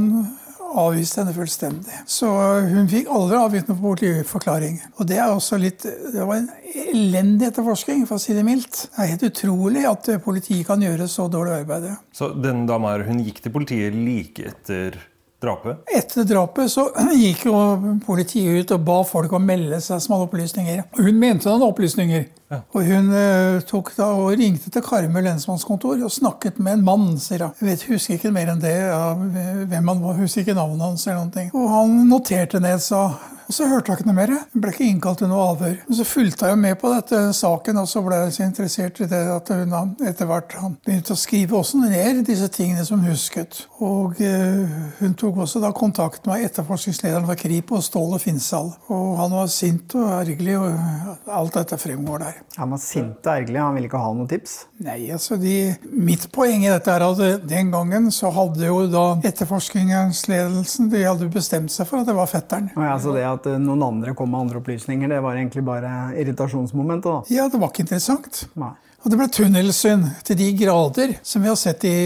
avviste 0.74 1.22
henne 1.22 1.36
fullstendig. 1.36 2.00
Så 2.10 2.32
hun 2.66 2.90
fikk 2.90 3.12
aldri 3.14 3.38
avgitt 3.38 3.70
noen 3.70 3.84
politiforklaring. 3.84 4.82
Og 4.98 5.06
det 5.06 5.20
er 5.20 5.30
også 5.30 5.62
litt 5.62 5.86
Det 5.86 6.26
var 6.26 6.34
en 6.34 6.50
elendig 6.74 7.52
etterforskning, 7.52 8.08
for 8.08 8.18
å 8.18 8.24
si 8.26 8.34
det 8.34 8.44
mildt. 8.44 8.88
Det 8.90 9.04
er 9.04 9.14
helt 9.14 9.30
utrolig 9.30 9.86
at 9.86 10.10
politiet 10.26 10.66
kan 10.66 10.82
gjøre 10.82 11.06
så 11.06 11.30
dårlig 11.30 11.60
arbeid. 11.62 11.92
Så 12.12 12.34
den 12.42 12.66
dama 12.66 12.96
her, 12.96 13.06
hun 13.06 13.22
gikk 13.22 13.44
til 13.44 13.54
politiet 13.54 13.94
like 13.94 14.50
etter 14.50 14.98
drapet? 15.46 15.86
Etter 15.94 16.26
drapet 16.28 16.72
så 16.72 16.88
gikk 17.26 17.46
jo 17.50 17.56
politiet 18.06 18.66
ut 18.66 18.76
og 18.76 18.86
ba 18.88 18.98
folk 19.08 19.36
å 19.36 19.42
melde 19.42 19.80
seg 19.84 20.02
som 20.02 20.16
hadde 20.16 20.30
opplysninger. 20.30 20.84
Hun 20.98 21.22
mente 21.22 21.50
han 21.50 21.60
hadde 21.60 21.72
opplysninger. 21.74 22.26
Og 22.76 22.90
hun 22.90 23.12
eh, 23.16 23.60
tok 23.68 23.94
da 23.98 24.10
og 24.16 24.34
ringte 24.40 24.72
til 24.74 24.86
Karmøy 24.86 25.22
lensmannskontor 25.26 26.04
og 26.06 26.14
snakket 26.14 26.60
med 26.60 26.80
en 26.80 26.88
mann, 26.88 27.08
sier 27.22 27.48
hun. 27.48 27.56
Jeg 27.62 27.70
vet, 27.72 27.88
husker 27.92 28.20
ikke 28.20 28.34
mer 28.36 28.52
enn 28.54 28.64
det, 28.64 28.76
ja, 28.88 29.14
hvem 29.16 29.94
han 29.94 30.04
var, 30.04 30.20
husker 30.20 30.46
ikke 30.46 30.58
navnet 30.58 30.86
hans 30.86 31.08
eller 31.08 31.24
noen 31.24 31.34
ting. 31.36 31.54
Og 31.56 31.72
han 31.72 31.98
noterte 32.10 32.62
ned, 32.64 32.84
sa 32.84 33.08
og 33.46 33.54
så 33.54 33.68
hørte 33.70 33.92
jeg 33.92 34.00
ikke 34.00 34.10
noe 34.10 34.18
mer. 34.18 34.32
Hun 34.54 34.62
ble 34.64 34.72
ikke 34.74 34.88
innkalt 34.90 35.20
til 35.22 35.30
noe 35.30 35.44
avhør. 35.52 35.76
Og 35.86 35.98
så 36.00 36.06
fulgte 36.08 36.50
jeg 36.50 36.58
med 36.58 36.78
på 36.82 36.90
dette 36.94 37.20
saken, 37.38 37.78
og 37.82 37.90
så 37.90 38.02
ble 38.06 38.18
jeg 38.24 38.34
så 38.34 38.48
interessert 38.48 39.02
i 39.06 39.10
det 39.12 39.22
at 39.36 39.52
hun 39.54 39.76
etter 40.10 40.30
hvert 40.30 40.56
begynte 40.86 41.14
å 41.14 41.20
skrive 41.20 41.60
også 41.60 41.84
ned 41.84 42.24
disse 42.26 42.50
tingene 42.54 42.86
som 42.88 43.04
hun 43.04 43.14
husket. 43.14 43.62
Og 43.86 44.18
eh, 44.26 44.80
hun 45.00 45.14
tok 45.20 45.44
også 45.46 45.62
da 45.62 45.70
kontakt 45.78 46.26
med 46.30 46.48
etterforskningslederen 46.48 47.30
for 47.30 47.40
Kripos, 47.40 47.92
Ståle 47.92 48.20
Finnsal. 48.24 48.74
Og 48.90 49.14
han 49.22 49.38
var 49.38 49.54
sint 49.54 49.94
og 50.00 50.10
ergerlig, 50.24 50.58
og 50.58 51.30
alt 51.30 51.60
dette 51.60 51.80
fremgår 51.82 52.26
der. 52.26 52.42
Han 52.56 52.72
var 52.72 52.80
sint 52.80 53.26
og 53.26 53.32
ergerlig, 53.32 53.60
han 53.60 53.76
ville 53.76 53.90
ikke 53.90 54.00
ha 54.00 54.12
noen 54.16 54.30
tips? 54.32 54.54
Nei, 54.86 55.00
altså 55.12 55.36
de, 55.40 55.56
Mitt 55.92 56.28
poeng 56.36 56.64
i 56.64 56.72
dette 56.72 56.94
er 56.94 57.04
at 57.04 57.44
den 57.50 57.74
gangen 57.74 58.08
så 58.16 58.32
hadde 58.36 58.70
jo 58.70 58.86
da 58.92 59.06
etterforskningsledelsen 59.28 60.90
de 60.94 61.04
hadde 61.04 61.28
bestemt 61.34 61.74
seg 61.74 61.90
for 61.90 62.02
at 62.02 62.10
det 62.10 62.16
var 62.16 62.32
fetteren. 62.32 62.72
Og 62.78 62.88
ja, 62.88 62.96
så 63.02 63.16
det 63.16 63.26
at 63.28 63.50
eh, 63.52 63.60
noen 63.62 63.84
andre 63.90 64.16
kom 64.18 64.32
med 64.32 64.46
andre 64.46 64.62
opplysninger, 64.64 65.12
det 65.12 65.22
var 65.26 65.36
egentlig 65.36 65.66
bare 65.68 65.92
irritasjonsmomentet, 66.22 67.12
da? 67.12 67.36
Ja, 67.36 67.50
det 67.52 67.60
var 67.62 67.74
ikke 67.74 67.86
interessant. 67.88 68.46
Nei. 68.60 68.74
Og 69.06 69.12
det 69.14 69.20
ble 69.20 69.26
tunnelsyn 69.30 70.02
til 70.26 70.38
de 70.40 70.46
grader, 70.58 71.12
som 71.22 71.44
vi 71.44 71.50
har 71.52 71.58
sett 71.62 71.84
i 71.86 71.98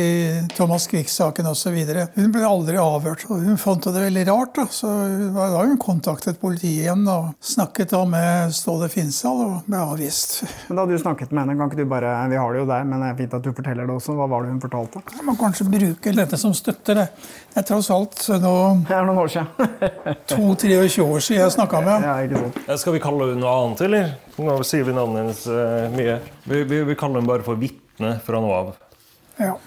Thomas 0.52 0.84
Quick-saken 0.92 1.48
osv. 1.48 1.78
Hun 2.18 2.34
ble 2.34 2.42
aldri 2.44 2.76
avhørt, 2.76 3.24
og 3.32 3.40
hun 3.46 3.56
fant 3.62 3.88
det 3.88 4.02
veldig 4.04 4.26
rart. 4.28 4.52
Da. 4.58 4.66
Så 4.68 4.90
da 5.32 5.62
hun 5.64 5.78
kontaktet 5.80 6.42
politiet 6.42 6.82
igjen 6.84 7.08
og 7.08 7.30
snakket 7.40 7.94
da 7.96 8.02
med 8.04 8.52
Ståle 8.58 8.90
Finnsal 8.92 9.40
og 9.46 9.70
ble 9.72 9.80
avvist. 9.80 10.42
Men 10.68 10.82
da 10.82 10.88
du 10.92 10.98
snakket 11.00 11.32
med 11.32 11.46
henne, 11.46 11.56
kan 11.62 11.72
ikke 11.72 11.80
du 11.80 11.88
bare 11.96 12.12
Vi 12.34 12.42
har 12.44 12.52
det 12.52 12.66
jo 12.66 12.68
der, 12.68 12.84
men 12.92 13.00
det 13.00 13.14
er 13.14 13.18
fint 13.24 13.40
at 13.40 13.48
du 13.48 13.54
forteller 13.56 13.88
det 13.88 13.96
også. 13.96 14.20
Hva 14.20 14.28
var 14.36 14.44
det 14.44 14.52
hun 14.58 14.62
fortalte? 14.68 15.06
Man 15.24 15.40
kan 15.40 15.46
kanskje 15.54 15.72
bruke 15.72 16.18
dette 16.20 16.44
som 16.44 16.52
støtte. 16.52 17.00
Det 17.00 17.08
Det 17.56 17.64
er 17.64 17.70
tross 17.72 17.88
alt 17.96 18.28
nå 18.44 18.56
Det 18.90 18.96
er 19.00 19.08
noen 19.08 19.24
år 19.24 19.32
siden. 19.32 19.48
22-23 20.36 21.08
år 21.08 21.24
siden 21.24 21.46
jeg 21.46 21.56
snakka 21.56 21.80
med 21.88 22.04
Ja, 22.12 22.20
ikke 22.28 22.44
sant. 22.44 22.60
Eh, 22.68 22.76
Skal 22.84 23.00
vi 23.00 23.08
kalle 23.08 23.32
henne 23.32 23.40
noe 23.46 23.56
annet, 23.64 23.88
eller? 23.88 24.18
Nå 24.40 24.56
sier 24.64 24.86
vi 24.88 24.96
navnet 24.96 25.22
hennes 25.24 25.42
uh, 25.52 25.90
mye. 25.92 26.20
Vi, 26.46 26.64
vi, 26.64 26.84
vi 26.88 26.96
kaller 26.96 27.20
henne 27.20 27.28
bare 27.30 27.44
for 27.44 27.60
vitne 27.60 28.16
fra 28.24 28.40
nå 28.40 28.54
av. 28.56 28.72
Ja. 29.40 29.58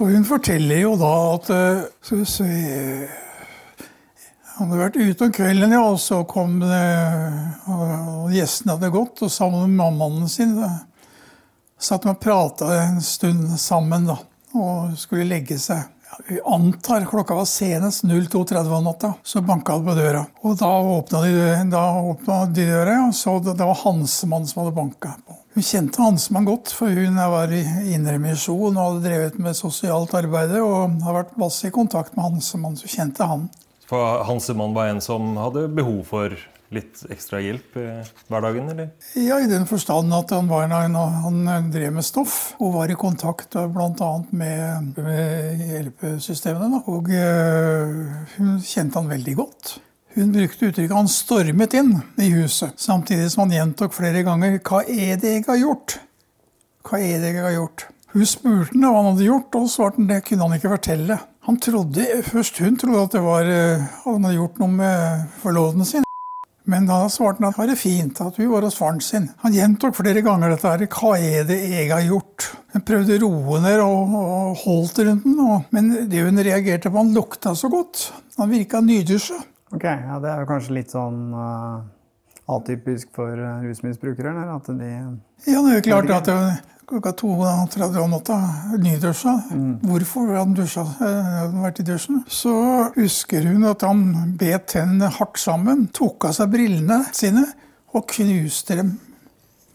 Og 0.00 0.12
hun 0.14 0.24
forteller 0.24 0.80
jo 0.80 0.94
da 0.96 1.10
at 1.34 1.50
eh, 1.52 1.80
Skal 2.00 2.22
vi 2.22 2.28
se 2.32 2.46
Han 4.56 4.70
hadde 4.70 4.78
vært 4.80 4.96
ute 4.96 5.26
om 5.26 5.34
kvelden, 5.36 5.74
ja, 5.76 5.82
og 5.84 5.98
så 6.00 6.22
kom 6.28 6.58
det 6.62 6.78
og 7.68 8.32
Gjestene 8.32 8.76
hadde 8.76 8.92
gått, 8.92 9.20
og 9.24 9.32
sammen 9.32 9.68
med 9.68 9.76
mammaen 9.80 10.28
sin 10.28 10.52
da, 10.58 10.70
satt 11.80 12.04
de 12.04 12.12
og 12.12 12.20
prata 12.20 12.68
en 12.82 13.00
stund 13.04 13.54
sammen 13.60 14.04
da, 14.08 14.18
og 14.52 14.96
skulle 15.00 15.28
legge 15.28 15.56
seg. 15.60 15.88
Vi 16.28 16.40
antar 16.44 17.04
klokka 17.04 17.34
var 17.34 17.44
senest 17.44 18.04
02.30 18.04 18.72
om 18.76 18.84
natta, 18.84 19.12
så 19.22 19.40
banka 19.40 19.78
det 19.78 19.86
på 19.86 19.94
døra. 19.94 20.24
Og 20.42 20.56
da 20.58 20.70
åpna 20.96 21.22
de, 21.24 21.34
de 22.54 22.66
døra, 22.66 22.96
og 23.08 23.14
så 23.14 23.38
det, 23.38 23.54
det 23.58 23.68
var 23.68 23.78
Hansemann 23.84 24.46
som 24.46 24.62
hadde 24.62 24.76
banka 24.76 25.14
på. 25.26 25.36
Hun 25.54 25.66
kjente 25.66 26.02
Hansemann 26.02 26.46
godt, 26.46 26.70
for 26.74 26.94
hun 26.94 27.18
var 27.32 27.50
i 27.54 27.64
Indremisjon 27.94 28.76
og 28.76 28.84
hadde 28.84 29.08
drevet 29.08 29.40
med 29.42 29.58
sosialt 29.58 30.14
arbeid 30.14 30.54
og 30.60 31.00
har 31.02 31.16
vært 31.22 31.34
masse 31.40 31.66
i 31.66 31.74
kontakt 31.74 32.14
med 32.16 32.28
Hansemann, 32.28 32.78
så 32.78 32.90
kjente 32.90 33.26
han. 33.26 33.48
For 33.90 34.22
Hansemann 34.28 34.76
var 34.76 34.92
en 34.92 35.02
som 35.02 35.34
hadde 35.40 35.66
behov 35.74 36.04
for 36.06 36.36
litt 36.74 37.02
ekstra 37.10 37.40
hjelp 37.42 37.76
i 37.80 37.84
hverdagen, 38.30 38.70
eller? 38.72 38.90
Ja, 39.18 39.40
i 39.42 39.50
den 39.50 39.66
forstand 39.66 40.14
at 40.14 40.32
han, 40.34 40.48
var, 40.50 40.70
han 40.70 41.70
drev 41.72 41.92
med 41.96 42.06
stoff 42.06 42.54
og 42.60 42.74
var 42.78 42.92
i 42.92 42.98
kontakt 42.98 43.56
bl.a. 43.74 44.10
Med, 44.30 44.98
med 44.98 45.64
hjelpesystemene. 45.66 46.78
Da. 46.78 46.82
Og 46.90 47.10
øh, 47.10 48.02
hun 48.36 48.58
kjente 48.62 49.00
han 49.00 49.10
veldig 49.10 49.36
godt. 49.42 49.78
Hun 50.14 50.32
brukte 50.34 50.66
uttrykket 50.66 50.96
'han 50.96 51.08
stormet 51.08 51.74
inn' 51.78 52.00
i 52.18 52.32
huset, 52.34 52.74
samtidig 52.82 53.28
som 53.30 53.44
han 53.44 53.54
gjentok 53.54 53.94
flere 53.94 54.24
ganger 54.26 54.58
'hva 54.58 54.82
er 54.82 55.16
det 55.22 55.36
jeg 55.36 55.44
har 55.46 55.60
gjort'? 55.60 56.00
Hva 56.82 56.98
er 56.98 57.20
det 57.22 57.34
jeg 57.34 57.44
har 57.44 57.54
gjort? 57.54 57.86
Hun 58.10 58.26
spurte 58.26 58.74
hva 58.74 58.96
han 58.96 59.12
hadde 59.12 59.28
gjort, 59.28 59.54
og 59.54 59.70
svarte 59.70 60.02
han 60.02 60.10
det 60.10 60.24
kunne 60.26 60.48
han 60.48 60.58
ikke 60.58 60.74
fortelle. 60.74 61.20
Han 61.46 61.60
trodde, 61.62 62.22
Først 62.26 62.58
hun 62.58 62.76
trodde 62.76 63.02
at 63.06 63.12
det 63.12 63.22
var, 63.22 63.44
han 64.04 64.24
hadde 64.24 64.36
gjort 64.36 64.58
noe 64.58 64.68
med 64.68 65.26
forloveden 65.42 65.84
sin. 65.84 66.09
Men 66.70 66.88
da 66.88 67.02
svarte 67.10 67.42
han 67.42 67.50
at 67.50 67.58
det 67.58 67.74
var 67.74 67.80
fint 67.80 68.22
at 68.22 68.40
hun 68.40 68.50
var 68.52 68.66
hos 68.66 68.78
faren 68.78 69.00
sin. 69.04 69.28
Han 69.42 69.54
gjentok 69.56 69.96
flere 69.98 70.22
ganger 70.26 70.54
dette 70.54 70.70
her. 70.70 70.86
Hva 70.94 71.12
er 71.18 71.46
det 71.48 71.60
jeg 71.66 71.90
har 71.90 72.04
gjort? 72.06 72.50
Hun 72.74 72.86
prøvde 72.86 73.16
å 73.18 73.22
roe 73.26 73.62
ned 73.64 73.84
og, 73.84 74.18
og 74.20 74.60
holdt 74.64 75.00
rundt 75.04 75.26
den. 75.26 75.38
Og, 75.44 75.70
men 75.74 75.94
det 76.10 76.26
hun 76.26 76.38
reagerte 76.38 76.90
på, 76.90 77.00
han 77.02 77.14
lukta 77.16 77.56
så 77.58 77.70
godt. 77.72 78.08
Han 78.38 78.52
virka 78.52 78.82
nydusja. 78.84 79.40
Ok, 79.74 79.86
ja, 79.86 80.18
Det 80.22 80.30
er 80.30 80.44
jo 80.44 80.50
kanskje 80.50 80.78
litt 80.80 80.94
sånn 80.94 81.24
uh 81.34 81.80
atypisk 82.50 83.10
for 83.14 83.38
uh, 83.38 83.62
rusmisbrukere? 83.64 84.32
Eller? 84.32 84.54
At 84.56 84.66
de 84.66 84.90
Ja, 85.46 85.62
det 85.62 85.72
er 85.72 85.78
jo 85.78 85.86
klart 85.86 86.10
at 86.10 86.26
det, 86.26 86.38
klokka 86.90 87.12
2.30 87.20 87.98
om 88.02 88.10
natta, 88.14 88.36
nydusja. 88.82 89.34
Hvorfor 89.86 90.26
hadde 90.26 90.40
han 90.42 90.54
dusja? 90.58 90.82
eh, 90.82 91.28
hadde 91.40 91.62
vært 91.62 91.80
i 91.82 91.86
dusjen? 91.86 92.24
Så 92.28 92.52
husker 92.96 93.46
hun 93.46 93.64
at 93.70 93.84
han 93.86 94.02
bet 94.40 94.66
tennene 94.74 95.10
hardt 95.14 95.38
sammen, 95.40 95.86
tok 95.94 96.26
av 96.30 96.34
seg 96.36 96.50
brillene 96.52 97.04
sine 97.14 97.44
og 97.94 98.06
knuste 98.10 98.76
dem 98.80 98.92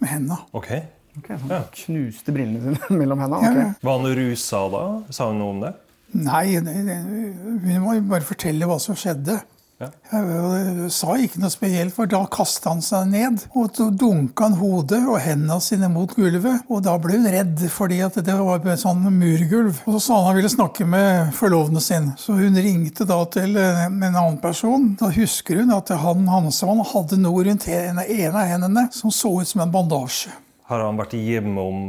med 0.04 0.10
henda. 0.12 0.38
Ok. 0.54 0.70
Ok, 1.18 1.30
han 1.32 1.50
Ja. 1.50 1.62
Knuste 1.72 2.34
brillene 2.36 2.76
sine 2.76 2.98
mellom 3.00 3.20
hendene? 3.24 3.44
Ja, 3.48 3.66
ja. 3.70 3.74
Var 3.82 4.00
han 4.00 4.16
rusa 4.20 4.66
da? 4.74 4.84
Sa 5.16 5.30
hun 5.32 5.40
noe 5.40 5.56
om 5.56 5.62
det? 5.64 5.74
Nei, 6.16 6.46
hun 6.60 7.82
må 7.84 7.96
bare 8.08 8.24
fortelle 8.28 8.68
hva 8.70 8.78
som 8.80 8.96
skjedde. 9.00 9.40
Ja. 9.75 9.89
Jeg 10.08 10.88
sa 10.96 11.17
ikke 11.20 11.41
noe 11.44 11.51
spesielt, 11.51 11.91
for 11.96 12.08
da 12.08 12.22
kasta 12.32 12.72
han 12.72 12.84
seg 12.86 13.10
ned. 13.12 13.41
Og 13.60 13.74
så 13.75 13.89
dunka 13.91 14.48
han 14.48 14.55
hodet 14.60 15.01
og 15.03 15.20
hendene 15.20 15.58
sine 15.63 15.89
mot 15.91 16.13
gulvet. 16.15 16.63
Og 16.72 16.84
da 16.86 16.96
ble 17.01 17.20
hun 17.20 17.27
redd, 17.27 17.65
fordi 17.74 18.00
at 18.05 18.15
det 18.24 18.38
var 18.39 18.63
et 18.63 18.82
sånn 18.82 19.03
murgulv. 19.12 19.84
Og 19.84 19.98
så 19.98 20.03
sa 20.08 20.22
han 20.22 20.29
han 20.32 20.39
ville 20.39 20.51
snakke 20.51 20.88
med 20.88 21.36
forloveden 21.36 21.84
sin. 21.84 22.10
Så 22.20 22.38
hun 22.39 22.55
ringte 22.55 23.08
da 23.08 23.20
til 23.32 23.60
en 23.60 24.00
annen 24.00 24.39
person. 24.44 24.94
Da 25.00 25.12
husker 25.15 25.62
hun 25.62 25.75
at 25.75 25.91
han 25.91 26.25
Hansemann 26.32 26.84
hadde 26.94 27.20
noe 27.20 27.46
rundt 27.48 27.67
en 27.67 28.01
ene 28.03 28.32
av 28.32 28.50
hendene 28.50 28.88
som 28.96 29.13
så 29.13 29.34
ut 29.41 29.51
som 29.51 29.63
en 29.63 29.75
bandasje. 29.75 30.32
Har 30.65 30.82
han 30.82 30.98
vært 30.98 31.13
hjemme 31.20 31.62
om 31.62 31.82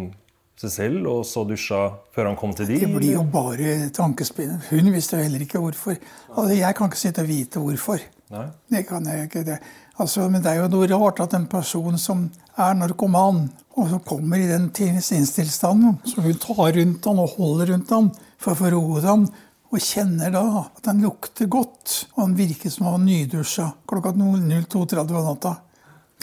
seg 0.60 0.72
selv 0.72 1.08
og 1.10 1.25
så 1.28 1.44
dusja 1.48 1.80
før 2.14 2.30
han 2.30 2.38
kom 2.40 2.54
til 2.56 2.70
de? 2.70 2.78
Det 2.80 2.92
blir 2.92 3.18
jo 3.18 3.25
bare 3.28 3.90
tankespinn. 3.94 4.56
Hun 4.70 4.92
visste 4.94 5.20
heller 5.20 5.42
ikke 5.44 5.60
hvorfor. 5.60 5.98
Altså, 6.32 6.52
jeg 6.56 6.78
kan 6.78 6.90
ikke 6.90 7.00
sitte 7.00 7.25
og 7.25 7.28
vite 7.30 7.62
hvorfor. 7.62 8.04
Nei. 8.32 8.46
Det 8.72 8.82
kan 8.88 9.04
jeg 9.06 9.28
ikke. 9.28 9.44
Det. 9.46 9.58
Altså, 10.00 10.26
men 10.32 10.42
det 10.44 10.52
er 10.52 10.62
jo 10.62 10.70
noe 10.72 10.88
rart 10.90 11.20
at 11.25 11.36
en 11.36 11.48
person 11.50 11.98
som 12.00 12.26
er 12.56 12.76
narkoman, 12.78 13.46
og 13.76 13.90
som 13.90 14.00
kommer 14.08 14.40
i 14.40 14.48
den 14.48 14.70
sinnstilstanden, 14.72 15.98
så 16.08 16.25
hun 16.25 16.38
tar 16.40 16.72
rundt 16.78 17.04
han 17.04 17.20
og 17.20 17.34
holder 17.36 17.75
rundt 17.75 17.92
han 17.92 18.08
for 18.40 18.54
å 18.54 18.58
få 18.58 18.72
roet 18.72 19.04
ham, 19.04 19.26
og 19.66 19.82
kjenner 19.82 20.32
da 20.32 20.44
at 20.62 20.88
han 20.88 21.02
lukter 21.04 21.50
godt, 21.52 22.06
og 22.14 22.22
han 22.22 22.36
virker 22.38 22.72
som 22.72 22.88
han 22.88 23.04
nydusja 23.04 23.68
klokka 23.88 24.14
02.30 24.16 25.02
om 25.04 25.26
natta. 25.26 25.56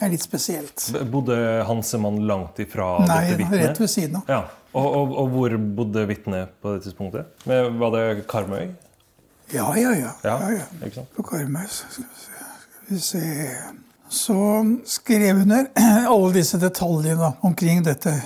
Det 0.04 0.10
er 0.10 0.12
litt 0.18 0.24
spesielt. 0.26 0.82
Bodde 1.08 1.36
Hansemann 1.64 2.18
langt 2.28 2.58
ifra 2.60 2.98
Nei, 3.08 3.22
dette 3.30 3.38
vitnet? 3.40 3.62
rett 3.62 3.78
ved 3.80 3.92
siden 3.94 4.18
av. 4.20 4.28
Ja. 4.28 4.40
Og, 4.74 4.88
og, 4.98 5.14
og 5.22 5.30
hvor 5.32 5.54
bodde 5.78 6.04
vitnet 6.10 6.50
på 6.60 6.74
det 6.74 6.82
tidspunktet? 6.84 7.30
Var 7.48 7.94
det 7.94 8.26
Karmøy? 8.28 8.74
Ja, 9.54 9.70
ja, 9.80 9.94
ja. 9.96 10.12
Ja, 10.28 10.36
ja, 10.52 10.66
ja. 10.84 11.04
på 11.16 11.24
Karmøy. 11.24 11.64
Skal 11.72 12.04
vi 12.04 12.20
se. 12.20 12.36
Skal 12.74 12.90
vi 12.90 13.00
se. 13.00 13.24
Så 14.12 14.38
skrev 14.98 15.40
hun 15.40 15.56
alle 16.14 16.34
disse 16.36 16.60
detaljene 16.60 17.32
omkring 17.48 17.80
dette 17.88 18.18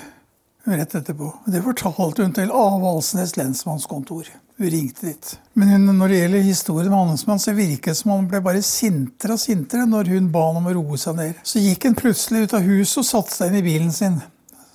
rett 0.66 0.98
etterpå. 0.98 1.30
Det 1.46 1.62
fortalte 1.64 2.26
hun 2.26 2.34
til 2.34 2.50
Avaldsnes 2.52 3.38
lensmannskontor. 3.38 4.34
Hun 4.58 4.70
ringte 4.74 5.06
dit. 5.06 5.40
Men 5.54 5.86
når 5.86 6.10
det 6.10 6.20
gjelder 6.22 6.46
historien 6.48 6.90
med 6.90 6.98
Handelsmann, 6.98 7.40
så 7.40 7.54
virket 7.54 7.92
det 7.92 8.00
som 8.00 8.16
han 8.16 8.30
ble 8.30 8.40
bare 8.42 8.64
sintere 8.66 9.36
og 9.36 9.42
sintere 9.42 9.86
når 9.86 10.10
hun 10.16 10.32
ba 10.34 10.48
han 10.48 10.58
om 10.62 10.70
å 10.70 10.74
roe 10.80 10.98
seg 10.98 11.20
ned. 11.20 11.44
Så 11.46 11.62
gikk 11.62 11.86
han 11.86 11.98
plutselig 11.98 12.48
ut 12.48 12.56
av 12.58 12.66
huset 12.66 13.04
og 13.04 13.06
satte 13.06 13.36
seg 13.36 13.52
inn 13.52 13.60
i 13.60 13.68
bilen 13.68 13.92
sin, 13.94 14.18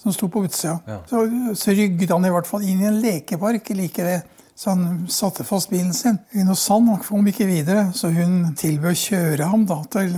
som 0.03 0.15
sto 0.15 0.29
på 0.31 0.45
utsida. 0.47 0.77
Ja. 0.87 1.01
Så, 1.11 1.25
så 1.59 1.75
rygget 1.75 2.15
han 2.15 2.29
i 2.29 2.31
hvert 2.35 2.47
fall 2.47 2.63
inn 2.63 2.85
i 2.85 2.89
en 2.93 3.01
lekepark 3.03 3.73
like 3.75 4.07
ved. 4.07 4.31
Så 4.55 4.71
han 4.71 5.09
satte 5.11 5.43
fast 5.49 5.73
bilen 5.73 5.91
sin. 5.97 6.21
Noe 6.47 6.55
sand 6.61 6.87
han 6.93 7.03
kom 7.03 7.27
ikke 7.27 7.49
videre, 7.49 7.89
så 7.97 8.13
hun 8.15 8.53
tilbød 8.59 8.93
å 8.93 9.01
kjøre 9.03 9.51
ham 9.51 9.67
da, 9.67 9.81
til, 9.91 10.15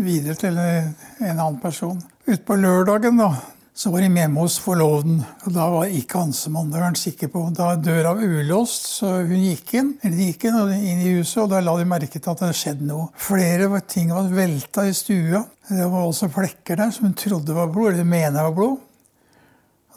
videre 0.00 0.38
til 0.40 0.56
en 0.64 1.34
annen 1.34 1.60
person. 1.60 2.00
Utpå 2.28 2.56
lørdagen 2.56 3.20
da, 3.20 3.34
Så 3.78 3.92
var 3.94 4.02
de 4.02 4.08
hjemme 4.10 4.42
hos 4.42 4.56
forloveden, 4.58 5.20
og 5.46 5.52
da 5.54 5.68
var 5.70 5.92
ikke 5.94 6.18
Hansemann. 6.18 6.72
Det 6.72 6.80
var 6.80 6.88
han 6.88 6.96
sikker 6.98 7.28
på. 7.30 7.44
Da 7.54 7.76
døra 7.78 8.10
var 8.18 8.24
ulåst, 8.26 8.88
så 8.96 9.12
hun 9.20 9.38
gikk 9.38 9.70
inn 9.78 9.92
eller 10.02 10.16
de 10.18 10.26
gikk 10.32 10.48
inn, 10.48 10.56
inn 10.74 11.04
i 11.04 11.12
huset, 11.20 11.44
og 11.44 11.52
da 11.52 11.60
la 11.62 11.76
de 11.78 11.86
merke 11.86 12.18
til 12.18 12.24
at 12.24 12.40
det 12.40 12.48
hadde 12.48 12.58
skjedd 12.58 12.82
noe. 12.88 13.06
Flere 13.22 13.78
ting 13.86 14.10
var 14.10 14.26
velta 14.34 14.82
i 14.82 14.96
stua. 14.98 15.44
Det 15.68 15.86
var 15.94 16.08
også 16.08 16.26
flekker 16.34 16.82
der 16.82 16.90
som 16.90 17.06
hun 17.06 17.14
trodde 17.22 17.54
var 17.54 17.70
blod, 17.70 17.92
eller 17.92 18.10
mener 18.16 18.48
var 18.48 18.58
blod. 18.58 18.80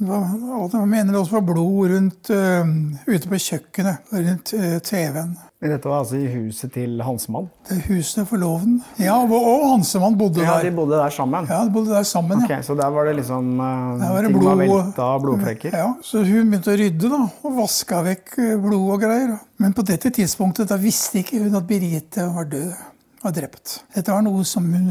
Det 0.01 0.08
var, 0.10 0.86
mener 0.89 1.13
også 1.20 1.36
var 1.38 1.43
blod 1.46 1.91
rundt, 1.91 2.29
uh, 2.34 2.70
ute 3.05 3.29
på 3.29 3.38
kjøkkenet, 3.38 4.08
rundt 4.15 4.51
uh, 4.58 4.79
TV-en. 4.81 5.36
Dette 5.62 5.86
var 5.86 6.00
altså 6.01 6.17
i 6.17 6.25
huset 6.25 6.72
til 6.74 6.96
Hansemann? 7.05 7.46
Det 7.70 7.77
huset 7.86 8.24
for 8.24 8.31
forloven. 8.31 8.79
Ja, 8.98 9.20
og, 9.22 9.29
og 9.38 9.67
Hansemann 9.75 10.15
bodde 10.17 10.41
Ja, 10.41 10.55
der. 10.58 10.72
de 10.72 10.74
bodde 10.79 10.98
der 10.98 11.13
sammen? 11.13 11.46
Ja, 11.51 11.60
de 11.67 11.74
bodde 11.75 11.93
der 11.93 12.08
sammen, 12.10 12.41
Ok, 12.48 12.55
Så 12.65 12.74
der 12.79 12.89
var 12.96 13.05
det 13.05 13.13
liksom 13.20 13.51
uh, 13.60 14.00
Der 14.01 14.10
var 14.15 14.25
det 14.25 14.31
ting 14.31 14.39
blod 14.39 14.50
var 14.50 14.58
velta 14.63 15.05
og 15.12 15.22
blodflekker? 15.27 15.77
Ja, 15.77 15.91
Så 16.01 16.24
hun 16.25 16.50
begynte 16.50 16.74
å 16.74 16.79
rydde 16.81 17.13
da, 17.13 17.22
og 17.46 17.55
vaska 17.62 18.01
vekk 18.10 18.34
eh, 18.41 18.55
blod 18.65 18.89
og 18.96 19.05
greier. 19.05 19.36
Men 19.62 19.77
på 19.77 19.86
dette 19.86 20.10
tidspunktet 20.17 20.74
da 20.74 20.79
visste 20.81 21.22
ikke 21.22 21.43
hun 21.46 21.62
at 21.62 21.70
Birgitte 21.70 22.25
var 22.34 22.50
død. 22.50 22.74
og 23.22 23.34
drept. 23.38 23.84
Dette 23.93 24.10
var 24.17 24.25
noe 24.25 24.41
som 24.50 24.65
hun 24.74 24.89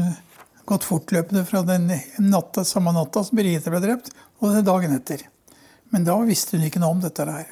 gått 0.71 0.85
fortløpende 0.87 1.43
fra 1.43 1.65
den 1.67 1.89
natta, 2.31 2.63
samme 2.63 2.93
natta 2.95 3.25
som 3.27 3.35
Birgitte 3.35 3.73
ble 3.73 3.83
drept, 3.83 4.13
og 4.41 4.55
den 4.55 4.65
dagen 4.65 4.95
etter. 4.97 5.23
Men 5.91 6.03
da 6.07 6.17
visste 6.25 6.57
hun 6.57 6.65
ikke 6.67 6.79
noe 6.81 6.95
om 6.95 7.01
dette 7.03 7.25
her. 7.27 7.49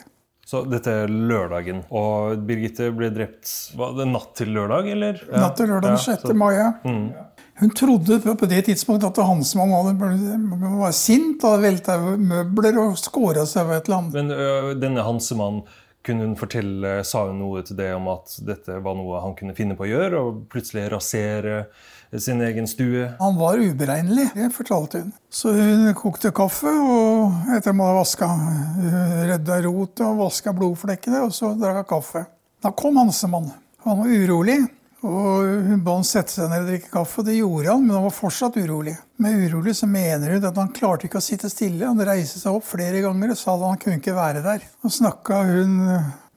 Så 0.50 0.64
dette 0.66 0.90
er 1.04 1.12
lørdagen, 1.12 1.84
og 1.94 2.40
Birgitte 2.48 2.88
ble 2.98 3.12
drept 3.14 3.52
Var 3.78 3.92
det 4.00 4.08
natt 4.10 4.32
til 4.40 4.50
lørdag, 4.56 4.88
eller? 4.96 5.20
Ja. 5.30 5.44
Natt 5.44 5.60
til 5.60 5.70
lørdag 5.70 6.00
6. 6.00 6.08
Ja, 6.08 6.16
6. 6.16 6.24
så- 6.32 6.34
mai. 6.34 6.56
Mm. 6.84 7.12
Hun 7.60 7.70
trodde 7.76 8.18
på 8.24 8.34
på 8.40 8.48
det 8.48 8.64
tidspunktet 8.66 9.10
at 9.12 9.26
Hansmann 9.28 9.70
var 10.80 10.92
sint, 10.96 11.42
hadde 11.44 11.62
velta 11.62 11.98
møbler 12.18 12.78
og 12.80 12.96
skåra 12.98 13.46
seg 13.46 13.68
ved 13.68 13.78
et 13.82 13.90
eller 13.90 13.98
annet. 13.98 14.14
Men 14.14 14.32
ø, 14.32 14.74
denne 14.80 15.04
Hansemann, 15.04 15.62
hun 16.08 16.36
fortelle, 16.40 17.04
sa 17.06 17.26
hun 17.28 17.40
noe 17.42 17.62
til 17.66 17.78
det 17.78 17.92
om 17.94 18.08
at 18.14 18.38
dette 18.48 18.80
var 18.82 18.96
noe 18.98 19.20
han 19.22 19.36
kunne 19.38 19.56
finne 19.58 19.76
på 19.78 19.86
å 19.86 19.90
gjøre, 19.90 20.22
og 20.22 20.40
plutselig 20.50 20.88
rasere 20.94 21.66
sin 22.18 22.42
egen 22.42 22.68
stue? 22.68 23.12
Han 23.20 23.38
var 23.38 23.60
uberegnelig, 23.62 24.30
det 24.34 24.50
fortalte 24.56 25.04
hun. 25.04 25.12
Så 25.30 25.54
hun 25.54 25.86
kokte 25.98 26.32
kaffe, 26.36 26.72
og 26.72 27.54
etter 27.56 27.76
å 27.76 27.86
ha 27.86 28.00
vaska 28.00 28.32
rydda 29.30 29.62
rotet 29.68 30.06
og 30.08 30.24
vaska 30.24 30.56
blodflekkene, 30.58 31.26
og 31.28 31.36
så 31.36 31.54
drakk 31.60 31.84
hun 31.84 31.90
kaffe. 31.94 32.26
Da 32.64 32.74
kom 32.76 32.98
Hansemann. 33.00 33.52
Han 33.86 34.02
var 34.02 34.10
urolig, 34.12 34.58
og 35.06 35.50
hun 35.70 35.84
ba 35.84 35.94
han 35.96 36.08
sette 36.08 36.34
seg 36.34 36.50
ned 36.52 36.66
og 36.66 36.72
drikke 36.72 36.92
kaffe. 36.92 37.22
og 37.22 37.28
Det 37.30 37.38
gjorde 37.38 37.72
han, 37.72 37.86
men 37.86 37.96
han 37.96 38.08
var 38.08 38.16
fortsatt 38.16 38.58
urolig. 38.60 38.96
Med 39.24 39.44
urolig 39.46 39.76
så 39.80 39.88
mener 39.88 40.34
hun 40.36 40.48
at 40.50 40.58
han 40.60 40.74
klarte 40.76 41.08
ikke 41.08 41.22
å 41.22 41.24
sitte 41.24 41.52
stille. 41.52 41.88
Han 41.88 42.02
reiste 42.04 42.42
seg 42.42 42.56
opp 42.58 42.68
flere 42.68 43.04
ganger 43.06 43.32
og 43.32 43.40
sa 43.40 43.56
at 43.56 43.68
han 43.68 43.80
kunne 43.84 44.00
ikke 44.02 44.18
være 44.18 44.44
der. 44.44 44.66
Og 44.84 44.92
snakka 44.92 45.44
hun 45.48 45.78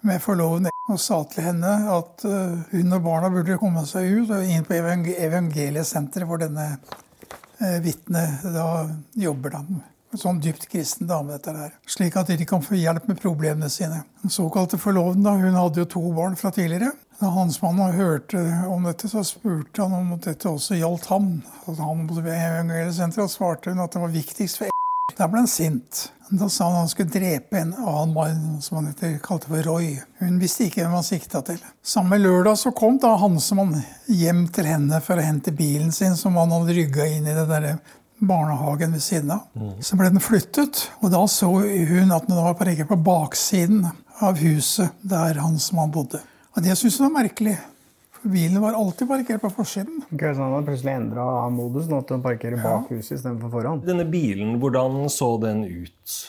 med 0.02 0.22
forloveden 0.22 0.70
og 0.90 0.98
sa 0.98 1.20
til 1.30 1.44
henne 1.46 1.72
at 1.94 2.24
eh, 2.26 2.58
hun 2.72 2.96
og 2.96 3.04
barna 3.04 3.30
burde 3.30 3.58
komme 3.60 3.84
seg 3.86 4.08
ut 4.18 4.32
og 4.34 4.42
inn 4.50 4.64
på 4.66 4.74
evang- 4.74 5.06
evangeliesenteret 5.14 6.26
hvor 6.26 6.40
denne 6.42 6.72
eh, 7.62 7.78
vitnet 7.84 8.42
da 8.54 8.66
jobber. 9.14 9.54
da. 9.58 9.62
Sånn 10.18 10.42
dypt 10.44 10.66
kristen 10.68 11.08
dame, 11.08 11.38
dette 11.38 11.54
der. 11.56 11.70
Slik 11.88 12.18
at 12.20 12.28
de 12.28 12.44
kan 12.44 12.60
få 12.60 12.76
hjelp 12.76 13.06
med 13.08 13.20
problemene 13.22 13.70
sine. 13.72 14.02
Den 14.20 14.34
såkalte 14.34 14.76
forloveden, 14.76 15.22
da, 15.24 15.32
hun 15.38 15.56
hadde 15.56 15.80
jo 15.80 15.88
to 15.94 16.02
barn 16.12 16.36
fra 16.36 16.50
tidligere. 16.52 16.90
Da 17.22 17.28
Hansmannen 17.30 17.92
hørte 17.94 18.40
om 18.66 18.82
dette, 18.82 19.06
så 19.06 19.20
spurte 19.22 19.84
han 19.84 19.92
om 19.94 20.08
dette 20.18 20.48
også 20.50 20.74
gjaldt 20.74 21.04
ham. 21.06 21.28
At 21.70 21.78
han 21.78 22.00
evangeliesenteret, 22.10 23.28
og 23.28 23.30
svarte 23.30 23.70
hun 23.70 23.82
at 23.84 23.94
det 23.94 24.02
var 24.02 24.10
viktigst 24.10 24.58
for 24.58 24.72
da 25.12 25.28
ble 25.30 25.42
han 25.44 25.50
sint. 25.50 26.08
Da 26.32 26.48
sa 26.50 26.64
han 26.64 26.80
at 26.80 26.80
han 26.80 26.90
skulle 26.90 27.12
drepe 27.14 27.60
en 27.60 27.74
annen 27.76 28.14
mann 28.16 28.56
som 28.64 28.80
han 28.80 28.88
etter 28.90 29.20
kalte 29.22 29.52
for 29.52 29.62
Roy. 29.68 29.92
Hun 30.18 30.40
visste 30.40 30.66
ikke 30.66 30.80
hvem 30.82 30.96
han 30.96 31.06
sikta 31.06 31.44
til. 31.46 31.60
Samme 31.84 32.18
lørdag 32.18 32.58
så 32.58 32.72
kom 32.74 32.98
da 32.98 33.12
Hansemann 33.20 33.76
hjem 34.10 34.48
til 34.56 34.72
henne 34.72 34.98
for 35.04 35.20
å 35.20 35.26
hente 35.26 35.54
bilen 35.54 35.94
sin, 35.94 36.16
som 36.18 36.40
han 36.40 36.50
hadde 36.56 36.74
rygga 36.74 37.06
inn 37.06 37.28
i 37.28 37.36
den 37.38 37.52
der 37.52 37.68
barnehagen 38.18 38.98
ved 38.98 39.04
siden 39.04 39.36
av. 39.36 39.46
Så 39.78 40.00
ble 40.00 40.10
den 40.10 40.24
flyttet, 40.24 40.88
og 40.98 41.14
da 41.14 41.22
så 41.30 41.52
hun 41.52 42.16
at 42.18 42.26
den 42.26 42.42
var 42.42 42.58
parkert 42.58 42.90
på 42.90 42.98
baksiden 42.98 43.86
av 44.18 44.42
huset 44.42 44.90
der 45.06 45.38
Hansemann 45.44 45.94
bodde. 45.94 46.24
Og 46.52 46.64
det 46.64 46.76
syntes 46.76 46.98
hun 47.00 47.08
var 47.08 47.22
merkelig. 47.22 47.56
For 48.18 48.30
bilen 48.30 48.60
var 48.62 48.76
alltid 48.78 49.08
parkert 49.08 49.42
på 49.42 49.50
forsiden. 49.56 50.04
Okay, 50.12 50.34
så 50.34 50.44
han 50.44 50.52
har 50.54 50.66
plutselig 50.66 50.92
endra 50.94 51.24
modus, 51.50 51.88
nå 51.90 51.98
at 52.04 52.12
den 52.12 52.22
parkerer 52.22 52.60
bak 52.62 52.92
huset 52.92 53.16
istedenfor 53.16 53.50
foran? 53.50 53.82
Denne 53.86 54.06
bilen, 54.06 54.54
hvordan 54.62 55.08
så 55.10 55.34
den 55.42 55.64
ut? 55.66 56.20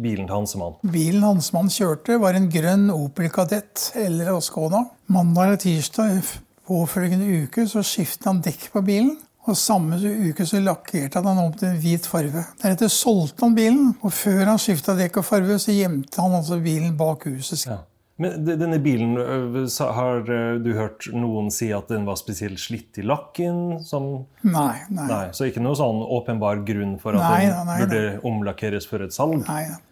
Bilen 0.00 0.28
til 0.28 0.34
Hansemann? 0.36 0.74
Bilen 0.92 1.22
Hansemann 1.24 1.70
kjørte, 1.72 2.18
var 2.20 2.36
en 2.36 2.50
grønn 2.52 2.90
Opel 2.92 3.30
Kadett 3.32 3.90
eller 3.96 4.34
Ascona. 4.36 4.82
Mandag 5.12 5.50
eller 5.50 5.60
tirsdag 5.60 6.18
påfølgende 6.66 7.44
uke 7.44 7.64
så 7.70 7.82
skiftet 7.86 8.28
han 8.28 8.42
dekk 8.44 8.68
på 8.74 8.82
bilen. 8.86 9.14
Og 9.46 9.54
samme 9.56 9.96
uke 10.26 10.44
så 10.48 10.58
lakkerte 10.58 11.20
han 11.20 11.28
den 11.28 11.42
om 11.44 11.52
til 11.54 11.68
en 11.70 11.80
hvit 11.80 12.06
farve. 12.10 12.42
Deretter 12.62 12.90
solgte 12.90 13.44
han 13.46 13.54
bilen, 13.54 13.92
og 14.02 14.12
før 14.12 14.42
han 14.50 14.58
skifta 14.60 14.96
dekk 14.98 15.20
og 15.22 15.28
farve, 15.28 15.58
så 15.62 15.74
gjemte 15.74 16.20
han 16.20 16.34
altså 16.40 16.58
bilen 16.64 16.96
bak 16.98 17.28
huset. 17.30 17.62
Ja. 17.68 17.78
Men 18.18 18.46
denne 18.48 18.78
bilen, 18.80 19.10
har 19.18 20.22
du 20.64 20.70
hørt 20.78 21.04
noen 21.12 21.50
si 21.52 21.68
at 21.76 21.90
den 21.92 22.06
var 22.08 22.16
spesielt 22.16 22.56
slitt 22.62 22.96
i 22.96 23.04
lakken? 23.04 23.82
Som, 23.84 24.24
Nei, 24.40 24.78
nei. 24.88 25.04
nei, 25.10 25.24
så 25.36 25.44
ikke 25.50 25.60
noe 25.60 25.76
sånn 25.76 26.00
åpenbar 26.00 26.62
grunn 26.64 26.94
for 27.02 27.18
at 27.18 27.20
Nei, 27.26 27.42
den 27.50 27.66
nei, 27.68 27.76
burde 27.82 28.00
omlakkeres 28.24 28.88
for 28.88 29.04
et 29.04 29.12
salg? 29.16 29.42
nei. 29.48 29.66
nei. 29.68 29.82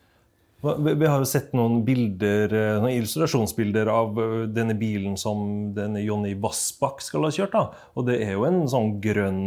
Vi 0.65 1.05
har 1.05 1.19
jo 1.21 1.27
sett 1.29 1.51
noen 1.53 1.83
bilder, 1.85 2.49
noen 2.81 2.95
illustrasjonsbilder 2.95 3.91
av 3.93 4.17
denne 4.57 4.73
bilen 4.81 5.19
som 5.21 5.43
denne 5.77 6.01
Jonny 6.01 6.33
Vassbakk 6.41 7.03
skal 7.05 7.27
ha 7.27 7.31
kjørt. 7.37 7.53
da. 7.53 7.67
Og 8.01 8.07
det 8.09 8.17
er 8.25 8.31
jo 8.39 8.47
en 8.49 8.63
sånn 8.73 8.95
grønn 9.05 9.43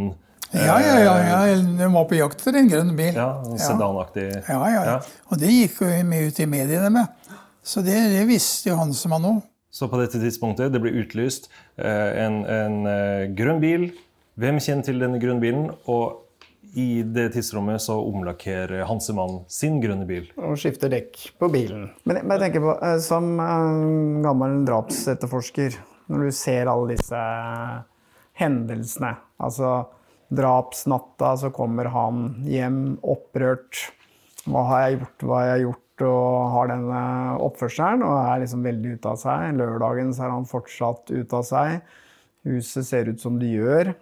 Ja, 0.54 0.76
ja, 0.78 0.94
ja, 1.02 1.16
ja. 1.26 1.56
De 1.58 1.88
var 1.96 2.06
på 2.06 2.14
jakt 2.20 2.38
etter 2.46 2.60
en 2.60 2.70
grønn 2.70 2.94
bil. 2.96 3.18
ja, 3.18 3.32
sedanaktig 3.58 4.28
Ja, 4.46 4.60
ja, 4.70 4.84
ja. 4.92 4.94
Og 5.32 5.42
det 5.42 5.50
gikk 5.50 5.82
jo 5.82 5.90
mye 6.06 6.30
ut 6.30 6.38
i 6.38 6.46
mediene 6.46 6.92
med. 7.00 7.34
Så 7.62 7.82
det, 7.84 7.96
det 8.14 8.24
visste 8.28 8.72
jo 8.72 8.78
Hansemann 8.80 9.26
òg. 9.28 9.40
Så 9.70 9.88
på 9.90 9.98
dette 10.00 10.20
tidspunktet 10.20 10.72
det 10.72 10.80
blir 10.82 10.96
utlyst 11.02 11.50
eh, 11.76 12.24
en, 12.24 12.40
en 12.48 12.78
eh, 12.88 13.26
grønn 13.36 13.60
bil. 13.62 13.90
Hvem 14.40 14.60
kjenner 14.62 14.86
til 14.86 15.02
denne 15.02 15.20
grønne 15.20 15.42
bilen? 15.42 15.68
Og 15.90 16.24
i 16.78 17.02
det 17.02 17.30
tidsrommet 17.34 17.80
så 17.82 17.96
omlakkerer 18.00 18.84
Hansemann 18.88 19.42
sin 19.50 19.78
grønne 19.82 20.06
bil. 20.08 20.28
Og 20.36 20.58
skifter 20.60 20.90
dekk 20.92 21.20
på 21.40 21.48
bilen. 21.52 21.88
Men, 22.04 22.20
men 22.22 22.36
jeg 22.36 22.44
tenker 22.46 22.64
på, 22.64 22.74
eh, 22.84 22.98
som 23.04 23.30
eh, 23.42 24.24
gammel 24.24 24.62
drapsetterforsker, 24.68 25.78
når 26.08 26.24
du 26.28 26.34
ser 26.34 26.70
alle 26.72 26.94
disse 26.96 27.22
hendelsene 28.38 29.10
Altså 29.38 29.72
drapsnatta, 30.34 31.34
så 31.40 31.50
kommer 31.54 31.88
han 31.92 32.24
hjem 32.48 32.98
opprørt. 33.06 33.84
Hva 34.48 34.64
har 34.70 34.82
jeg 34.82 34.98
gjort, 34.98 35.24
hva 35.24 35.38
har 35.38 35.50
jeg 35.50 35.66
gjort? 35.66 35.84
Og 36.06 36.50
har 36.54 36.70
denne 36.70 37.00
oppførselen 37.44 38.04
og 38.06 38.14
er 38.20 38.42
liksom 38.44 38.66
veldig 38.66 38.98
ute 38.98 39.14
av 39.14 39.18
seg. 39.22 39.56
Lørdagen 39.58 40.12
så 40.14 40.26
er 40.26 40.34
han 40.36 40.48
fortsatt 40.48 41.10
ute 41.10 41.40
av 41.40 41.46
seg. 41.48 41.80
Huset 42.48 42.86
ser 42.86 43.10
ut 43.10 43.22
som 43.22 43.38
det 43.40 43.50
gjør. 43.56 43.92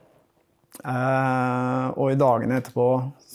Eh, 0.85 1.87
og 1.96 2.12
i 2.12 2.18
dagene 2.20 2.61
etterpå 2.61 2.88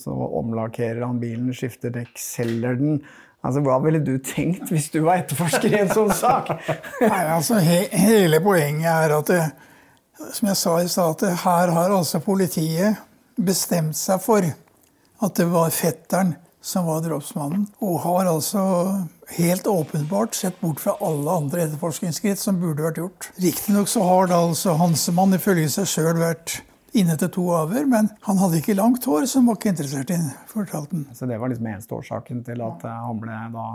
så 0.04 0.14
omlakkerer 0.14 1.02
han 1.06 1.20
bilen, 1.22 1.50
skifter 1.58 1.94
dekk, 1.94 2.14
selger 2.22 2.78
den. 2.78 3.02
Altså, 3.42 3.64
Hva 3.66 3.80
ville 3.82 4.02
du 4.06 4.14
tenkt 4.22 4.70
hvis 4.70 4.92
du 4.94 5.00
var 5.08 5.24
etterforsker 5.24 5.74
i 5.74 5.82
en 5.82 5.94
sånn 5.94 6.14
sak? 6.14 6.52
Nei, 7.02 7.24
altså, 7.34 7.58
he 7.64 7.84
hele 7.98 8.42
poenget 8.44 8.92
er 8.92 9.16
at 9.18 9.32
det, 9.32 9.42
som 10.36 10.52
jeg 10.52 10.60
sa 10.60 10.76
i 10.82 10.92
stad, 10.92 11.24
at 11.26 11.42
her 11.48 11.74
har 11.74 11.96
altså 11.96 12.22
politiet 12.22 13.02
bestemt 13.42 13.98
seg 13.98 14.22
for 14.22 14.46
at 14.46 15.38
det 15.38 15.48
var 15.50 15.74
fetteren 15.74 16.36
som 16.62 16.86
var 16.86 17.02
drapsmannen. 17.02 17.66
Og 17.82 18.00
har 18.06 18.30
altså 18.30 18.64
helt 19.38 19.68
åpenbart 19.68 20.36
sett 20.38 20.60
bort 20.62 20.82
fra 20.84 20.96
alle 21.02 21.38
andre 21.42 21.66
etterforskningsskritt 21.66 22.40
som 22.40 22.60
burde 22.62 22.86
vært 22.86 23.00
gjort. 23.02 23.30
Riktignok 23.42 23.90
så 23.90 24.04
har 24.06 24.30
da 24.32 24.42
altså 24.46 24.78
Hansemann 24.80 25.34
ifølge 25.38 25.70
seg 25.74 25.90
sjøl 25.90 26.22
vært 26.22 26.62
inne 26.98 27.16
til 27.20 27.32
to 27.32 27.46
avhør, 27.56 27.86
men 27.88 28.10
han 28.28 28.40
hadde 28.42 28.60
ikke 28.60 28.76
langt 28.76 29.06
hår, 29.08 29.24
han 29.34 29.48
var 29.48 29.58
ikke 29.58 29.72
interessert 29.72 30.12
i 30.12 30.18
fortalte 30.52 30.98
han. 30.98 31.06
Så 31.16 31.28
det 31.30 31.40
var 31.40 31.52
liksom 31.52 31.70
eneste 31.72 31.96
årsaken 31.96 32.44
til 32.48 32.64
at 32.66 32.84
eh, 32.84 33.00
han 33.08 33.22
ble 33.22 33.40
da 33.56 33.70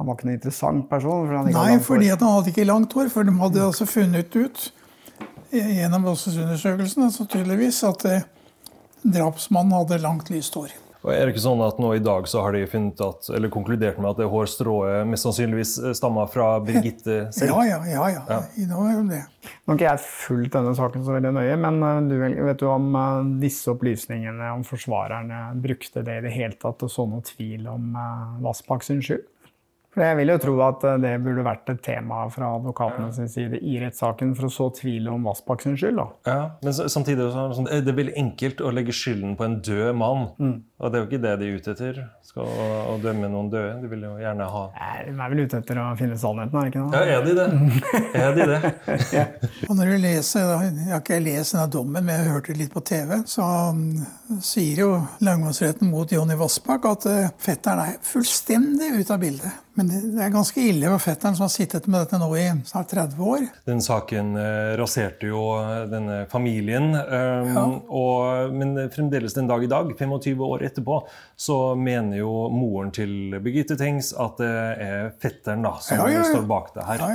Han 0.00 0.08
var 0.08 0.16
ikke 0.16 0.30
noen 0.30 0.38
interessant 0.38 0.86
person? 0.88 1.26
For 1.28 1.48
Nei, 1.52 1.78
fordi 1.84 2.06
at 2.08 2.22
han 2.24 2.38
hadde 2.38 2.48
ikke 2.54 2.64
langt 2.64 2.94
hår. 2.96 3.10
For 3.12 3.26
de 3.28 3.34
hadde 3.36 3.66
altså 3.66 3.84
funnet 3.84 4.32
ut 4.32 4.62
gjennom 5.52 6.06
undersøkelsen 6.08 7.04
altså 7.04 7.26
tydeligvis 7.28 7.82
at 7.84 8.06
eh, 8.08 8.24
drapsmannen 9.04 9.76
hadde 9.76 10.00
langt, 10.00 10.32
lyst 10.32 10.56
hår. 10.56 10.72
Og 11.00 11.12
er 11.14 11.22
det 11.24 11.32
ikke 11.32 11.42
sånn 11.46 11.62
at 11.64 11.78
nå 11.80 11.94
i 11.96 12.02
dag 12.04 12.26
så 12.28 12.42
har 12.44 12.52
de 12.52 12.66
funnet 12.68 13.00
at, 13.00 13.28
eller 13.32 13.52
konkludert 13.52 13.96
med 14.00 14.10
at 14.10 14.18
det 14.20 14.28
hårstrået 14.28 15.08
mest 15.08 15.24
sannsynligvis 15.24 15.72
eh, 15.80 15.94
stammer 15.96 16.28
fra 16.28 16.50
Birgitte 16.64 17.22
selv? 17.36 17.56
Ja, 17.56 17.78
ja, 17.88 18.08
ja. 18.12 18.24
ja. 18.28 18.40
Nå 18.68 18.84
er 18.84 19.00
det. 19.08 19.22
Nå 19.64 19.72
har 19.72 19.78
ikke 19.78 19.88
jeg 19.88 20.04
fulgt 20.04 20.58
denne 20.58 20.74
saken 20.76 21.06
så 21.06 21.16
veldig 21.16 21.32
nøye, 21.38 21.56
men 21.64 21.80
eh, 21.88 22.02
du, 22.10 22.16
vet 22.20 22.60
du 22.60 22.68
om 22.68 22.92
eh, 23.00 23.32
disse 23.46 23.72
opplysningene 23.72 24.52
om 24.52 24.64
forsvarerne 24.68 25.42
brukte 25.64 26.04
det 26.04 26.20
i 26.20 26.24
det 26.28 26.34
hele 26.36 26.60
tatt 26.60 26.84
og 26.84 26.92
så 26.92 27.08
noe 27.08 27.24
tvil 27.24 27.64
om 27.72 27.96
Vassbakk 28.44 28.84
sin 28.84 29.00
skyld? 29.04 29.24
For 29.90 30.04
Jeg 30.06 30.20
vil 30.20 30.30
jo 30.30 30.38
tro 30.38 30.52
at 30.62 30.84
eh, 30.86 30.98
det 31.02 31.12
burde 31.24 31.42
vært 31.46 31.70
et 31.72 31.80
tema 31.82 32.22
fra 32.30 32.52
advokatene 32.60 33.10
sin 33.14 33.30
side 33.30 33.58
i 33.58 33.76
rettssaken 33.82 34.36
for 34.38 34.46
å 34.46 34.52
så 34.54 34.68
tvil 34.76 35.08
om 35.10 35.26
Vassbakk 35.26 35.64
sin 35.64 35.74
skyld. 35.80 35.98
da. 35.98 36.06
Ja, 36.30 36.40
Men 36.62 36.76
samtidig 36.78 37.26
så 37.32 37.44
er 37.44 37.50
det, 37.50 37.58
sånn, 37.58 37.70
det 37.70 37.90
er 37.90 37.98
veldig 37.98 38.18
enkelt 38.22 38.62
å 38.62 38.70
legge 38.74 38.94
skylden 38.94 39.34
på 39.38 39.48
en 39.48 39.58
død 39.66 39.90
mann. 39.98 40.28
Mm. 40.38 40.58
Og 40.80 40.92
det 40.92 40.96
er 40.96 41.02
jo 41.02 41.08
ikke 41.10 41.22
det 41.24 41.32
de 41.40 41.48
er 41.48 41.58
ute 41.58 41.72
etter. 41.74 41.98
Skal 42.24 42.46
å, 42.46 42.94
dømme 43.02 43.28
noen 43.32 43.50
døde. 43.50 43.80
De 43.82 43.90
vil 43.90 44.04
jo 44.06 44.12
gjerne 44.20 44.46
ha 44.52 44.62
Nei, 44.76 44.92
De 45.08 45.14
er 45.16 45.32
vel 45.32 45.42
ute 45.42 45.58
etter 45.58 45.80
å 45.82 45.86
finne 45.98 46.18
sannheten, 46.20 46.56
er 46.56 46.68
det 46.68 46.70
ikke 46.70 46.84
det? 46.86 47.00
Ja, 47.00 47.16
er 47.16 47.26
de 47.26 47.34
det? 47.34 47.48
Er 48.20 48.36
de 48.36 48.46
det? 48.52 48.60
ja. 49.18 49.24
Og 49.66 49.74
når 49.74 49.90
du 49.90 49.96
leser, 50.04 50.52
Jeg 50.70 50.92
har 50.92 51.02
ikke 51.02 51.18
lest 51.24 51.56
denne 51.56 51.66
dommen, 51.74 52.06
men 52.06 52.14
jeg 52.14 52.30
hørte 52.30 52.56
litt 52.56 52.72
på 52.72 52.84
TV. 52.86 53.16
Så 53.28 53.42
um, 53.42 53.82
sier 54.38 54.84
jo 54.84 54.92
langmannsretten 55.26 55.90
mot 55.90 56.14
Jonny 56.14 56.38
Vassbakk 56.38 56.86
at 56.92 57.10
uh, 57.10 57.18
fetteren 57.42 57.84
er 57.88 57.98
fullstendig 58.06 58.94
ute 59.00 59.16
av 59.16 59.20
bildet. 59.26 59.66
Men 59.78 59.90
det 59.90 60.24
er 60.24 60.32
ganske 60.34 60.62
ille 60.66 60.88
for 60.90 61.02
fetteren 61.04 61.36
som 61.38 61.44
har 61.46 61.52
sittet 61.52 61.86
med 61.90 62.02
dette 62.02 62.18
nå 62.18 62.28
i 62.36 62.46
snart 62.66 62.90
30 62.90 63.20
år. 63.22 63.44
Den 63.68 63.82
saken 63.84 64.32
eh, 64.40 64.72
raserte 64.80 65.30
jo 65.30 65.44
eh, 65.60 65.84
denne 65.90 66.16
familien. 66.32 66.90
Eh, 66.98 67.52
ja. 67.54 67.64
og, 67.86 68.56
men 68.56 68.74
fremdeles 68.92 69.36
den 69.36 69.50
dag 69.50 69.64
i 69.64 69.70
dag, 69.70 69.92
25 69.94 70.42
år 70.48 70.66
etterpå, 70.70 70.98
så 71.38 71.60
mener 71.78 72.18
jo 72.20 72.34
moren 72.54 72.90
til 72.94 73.38
Birgitte 73.38 73.78
Tengs 73.80 74.10
at 74.18 74.42
det 74.42 74.50
er 74.50 75.14
fetteren 75.22 75.64
da, 75.66 75.76
som 75.84 76.02
ja, 76.02 76.10
ja, 76.18 76.26
står 76.32 76.50
bak 76.50 76.74
det 76.74 76.88
her. 76.90 77.06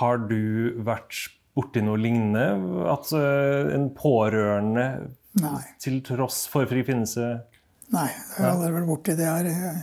Har 0.00 0.24
du 0.30 0.80
vært 0.86 1.26
borti 1.56 1.82
noe 1.82 1.98
lignende? 1.98 2.86
At 2.90 3.10
en 3.16 3.90
pårørende, 3.96 4.86
Nei. 5.40 5.62
til 5.82 6.00
tross 6.06 6.44
for 6.50 6.66
frifinnelse 6.66 7.36
Nei, 7.90 8.06
det 8.06 8.44
har 8.44 8.52
aldri 8.54 8.70
vært 8.76 8.86
borti. 8.86 9.14
Det 9.18 9.26
er 9.26 9.48
eh, 9.50 9.78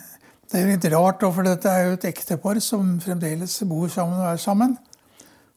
det 0.52 0.60
er 0.60 0.70
litt 0.72 0.86
rart, 0.94 1.24
for 1.24 1.44
dette 1.44 1.72
er 1.72 1.90
jo 1.90 1.96
et 1.98 2.06
ektepar 2.08 2.60
som 2.64 2.96
fremdeles 3.04 3.58
bor 3.68 3.90
sammen 3.92 4.22
og 4.22 4.30
er 4.32 4.40
sammen. 4.42 4.78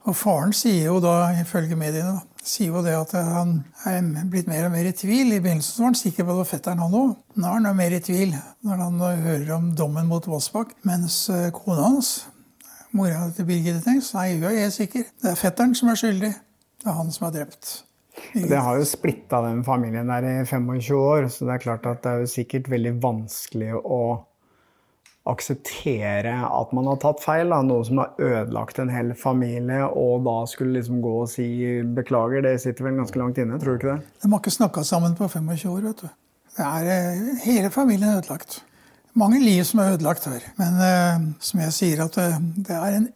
Og 0.08 0.16
faren 0.16 0.54
sier 0.56 0.88
jo 0.88 0.96
da, 1.04 1.30
ifølge 1.42 1.76
mediene, 1.78 2.22
sier 2.40 2.72
jo 2.72 2.80
det 2.82 2.94
at 2.96 3.12
han 3.14 3.58
er 3.86 4.30
blitt 4.32 4.48
mer 4.48 4.66
og 4.66 4.72
mer 4.72 4.88
i 4.88 4.94
tvil. 4.96 5.34
I 5.36 5.42
begynnelsen 5.44 5.82
var 5.82 5.90
han 5.90 5.98
sikker 6.00 6.24
på 6.24 6.32
at 6.32 6.32
det 6.32 6.40
var 6.40 6.48
fetteren 6.48 6.82
han 6.82 6.96
òg. 6.96 7.12
Nå 7.36 7.50
er 7.50 7.58
han 7.58 7.76
mer 7.76 7.96
i 7.96 8.00
tvil 8.02 8.32
når 8.66 8.80
han 8.86 9.04
hører 9.26 9.52
om 9.58 9.68
dommen 9.76 10.08
mot 10.08 10.26
Vassbakk. 10.30 10.72
Mens 10.88 11.20
eh, 11.30 11.50
kona 11.54 11.84
hans, 11.84 12.14
mora 12.96 13.28
til 13.36 13.46
Birgitte 13.50 13.84
Tengs, 13.84 14.14
nei, 14.16 14.32
hun 14.38 14.48
er 14.48 14.56
helt 14.64 14.78
sikker. 14.78 15.04
Det 15.20 15.30
er 15.34 15.38
fetteren 15.38 15.76
som 15.76 15.92
er 15.92 16.00
skyldig. 16.00 16.32
Det 16.80 16.88
er 16.88 16.96
han 16.96 17.12
som 17.12 17.28
er 17.28 17.36
drept. 17.36 17.76
Det 18.32 18.58
har 18.58 18.80
jo 18.80 18.88
splitta 18.88 19.38
den 19.44 19.62
familien 19.64 20.10
der 20.10 20.26
i 20.26 20.34
25 20.48 20.96
år, 20.96 21.28
så 21.32 21.46
det 21.46 21.54
er 21.54 21.62
klart 21.62 21.86
at 21.88 22.02
det 22.04 22.10
er 22.10 22.24
jo 22.24 22.32
sikkert 22.32 22.72
veldig 22.72 22.96
vanskelig 23.04 23.76
å 23.78 24.00
akseptere 25.28 26.32
at 26.46 26.72
man 26.76 26.88
har 26.88 26.96
tatt 27.02 27.20
feil. 27.22 27.50
Da. 27.52 27.60
Noe 27.66 27.84
som 27.86 28.00
har 28.00 28.14
ødelagt 28.16 28.80
en 28.80 28.92
hel 28.92 29.12
familie, 29.18 29.84
og 29.86 30.24
da 30.26 30.38
skulle 30.48 30.78
liksom 30.78 31.02
gå 31.04 31.14
og 31.24 31.28
si 31.32 31.46
beklager. 31.96 32.44
Det 32.46 32.56
sitter 32.62 32.88
vel 32.88 32.98
ganske 33.02 33.20
langt 33.20 33.38
inne, 33.42 33.60
tror 33.60 33.76
du 33.76 33.82
ikke 33.82 33.94
det? 33.94 34.16
De 34.22 34.32
har 34.32 34.42
ikke 34.42 34.56
snakka 34.56 34.84
sammen 34.86 35.16
på 35.18 35.28
25 35.28 35.70
år, 35.74 35.84
vet 35.90 36.02
du. 36.06 36.08
Det 36.56 36.66
er, 36.66 36.90
eh, 36.90 37.44
hele 37.44 37.70
familien 37.70 38.08
er 38.08 38.18
ødelagt. 38.18 38.62
Mange 39.14 39.40
liv 39.42 39.64
som 39.64 39.80
er 39.80 39.94
ødelagt 39.94 40.24
her. 40.24 40.42
Men 40.58 40.74
uh, 40.78 41.28
som 41.40 41.60
jeg 41.60 41.72
sier, 41.74 42.04
at 42.04 42.18
uh, 42.18 42.40
det 42.56 42.76
er 42.76 42.96
en 42.96 43.08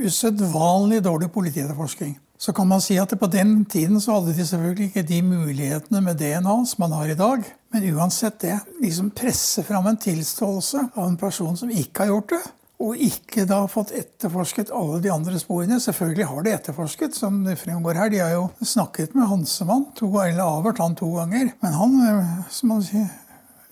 usedvanlig 0.00 1.02
dårlig 1.04 1.30
politietterforskning. 1.32 2.16
Så 2.38 2.52
kan 2.52 2.66
man 2.66 2.80
si 2.80 2.96
at 2.98 3.12
på 3.20 3.26
den 3.30 3.64
tiden 3.64 4.00
så 4.00 4.16
hadde 4.16 4.32
de 4.34 4.46
selvfølgelig 4.46 4.84
ikke 4.84 5.02
de 5.08 5.22
mulighetene 5.22 6.00
med 6.00 6.18
DNA 6.18 6.56
som 6.66 6.80
man 6.82 6.92
har 6.92 7.12
i 7.12 7.18
dag. 7.18 7.44
Men 7.72 7.86
uansett 7.96 8.40
det, 8.40 8.58
liksom 8.82 9.10
presse 9.16 9.62
fram 9.64 9.86
en 9.86 9.96
tilståelse 9.96 10.88
av 10.94 11.06
en 11.08 11.16
person 11.16 11.56
som 11.56 11.70
ikke 11.70 12.04
har 12.04 12.12
gjort 12.12 12.34
det, 12.34 12.42
og 12.82 12.98
ikke 12.98 13.44
da 13.46 13.62
fått 13.70 13.94
etterforsket 13.96 14.72
alle 14.74 14.98
de 15.00 15.10
andre 15.14 15.38
sporene. 15.40 15.78
Selvfølgelig 15.80 16.26
har 16.28 16.44
de 16.44 16.52
etterforsket, 16.52 17.16
som 17.16 17.38
det 17.46 17.56
fremgår 17.60 18.00
her. 18.00 18.10
De 18.12 18.20
har 18.20 18.32
jo 18.34 18.48
snakket 18.66 19.14
med 19.16 19.30
Hansemann, 19.30 19.86
to, 19.96 20.10
eller 20.20 20.42
avhørt 20.44 20.82
han 20.82 20.96
to 20.98 21.08
ganger. 21.14 21.52
Men 21.62 21.76
han, 21.78 21.98
eh, 22.08 22.32
som 22.50 22.74
man 22.74 22.82
sier, 22.84 23.06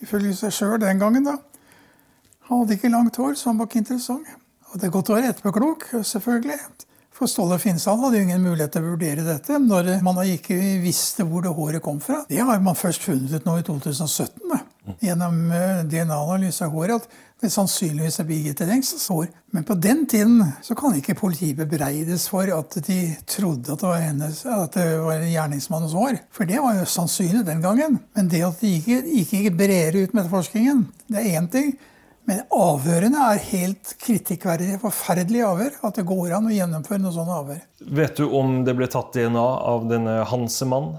ifølge 0.00 0.36
seg 0.38 0.54
sjøl 0.54 0.78
den 0.80 1.02
gangen, 1.02 1.26
da, 1.26 1.36
han 2.48 2.62
hadde 2.62 2.78
ikke 2.78 2.92
langt 2.94 3.18
hår, 3.18 3.34
så 3.34 3.50
han 3.50 3.58
var 3.60 3.68
ikke 3.68 3.82
interessant. 3.82 4.30
Og 4.70 4.78
det 4.78 4.86
er 4.86 4.94
godt 4.94 5.10
å 5.10 5.18
være 5.18 5.34
etterpåklok, 5.34 5.88
selvfølgelig. 6.06 6.60
For 7.20 7.28
Ståle 7.28 7.58
Finnsand 7.60 8.00
hadde 8.00 8.16
jo 8.16 8.24
ingen 8.24 8.40
mulighet 8.40 8.72
til 8.72 8.80
å 8.80 8.94
vurdere 8.94 9.24
dette 9.26 9.58
når 9.60 9.98
man 10.00 10.22
ikke 10.24 10.56
visste 10.80 11.26
hvor 11.28 11.44
det 11.44 11.50
håret 11.52 11.82
kom 11.84 11.98
fra. 12.00 12.22
Det 12.30 12.38
har 12.40 12.62
man 12.64 12.78
først 12.78 13.04
funnet 13.04 13.34
ut 13.34 13.44
nå 13.44 13.58
i 13.60 13.64
2017 13.66 14.46
da. 14.48 14.60
gjennom 15.04 15.42
eh, 15.52 15.82
DNA-analyse 15.84 16.64
av 16.64 16.72
håret. 16.72 17.04
at 17.04 17.44
det 17.44 17.50
sannsynligvis 17.52 18.16
er 18.22 18.28
Birgitte 18.28 18.66
Tengsens 18.68 19.04
hår. 19.12 19.28
Men 19.52 19.68
på 19.68 19.76
den 19.76 20.06
tiden 20.08 20.40
så 20.64 20.74
kan 20.76 20.96
ikke 20.96 21.18
politiet 21.20 21.60
bebreides 21.60 22.24
for 22.32 22.48
at 22.56 22.80
de 22.88 22.98
trodde 23.28 23.68
at 23.72 23.84
det 23.84 23.90
var, 23.90 24.00
hennes, 24.00 24.40
at 24.44 24.80
det 24.80 24.88
var 25.04 25.28
gjerningsmannens 25.28 25.96
hår. 25.96 26.22
For 26.32 26.48
det 26.48 26.64
var 26.64 26.80
jo 26.80 26.88
sannsynlig 26.88 27.44
den 27.44 27.60
gangen. 27.64 28.00
Men 28.16 28.32
det 28.32 28.46
at 28.48 28.64
de 28.64 28.74
ikke 28.80 29.00
gikk 29.44 29.52
bredere 29.60 30.06
ut 30.06 30.16
med 30.16 30.24
etterforskningen, 30.24 30.86
det 31.12 31.20
er 31.20 31.40
én 31.40 31.52
ting. 31.52 31.72
Men 32.30 32.44
avhørene 32.54 33.24
er 33.32 33.40
helt 33.48 33.96
kritikkverdige. 33.98 34.78
Forferdelige 34.78 35.48
avhør. 35.48 35.78
At 35.88 35.96
det 35.98 36.04
går 36.06 36.36
an 36.36 36.46
å 36.46 36.54
gjennomføre 36.54 37.02
noe 37.02 37.14
sånt 37.16 37.32
avhør. 37.34 37.58
Vet 37.98 38.20
du 38.20 38.28
om 38.38 38.60
det 38.66 38.76
ble 38.78 38.86
tatt 38.92 39.16
DNA 39.16 39.46
av 39.72 39.88
denne 39.90 40.20
Hansemann? 40.30 40.92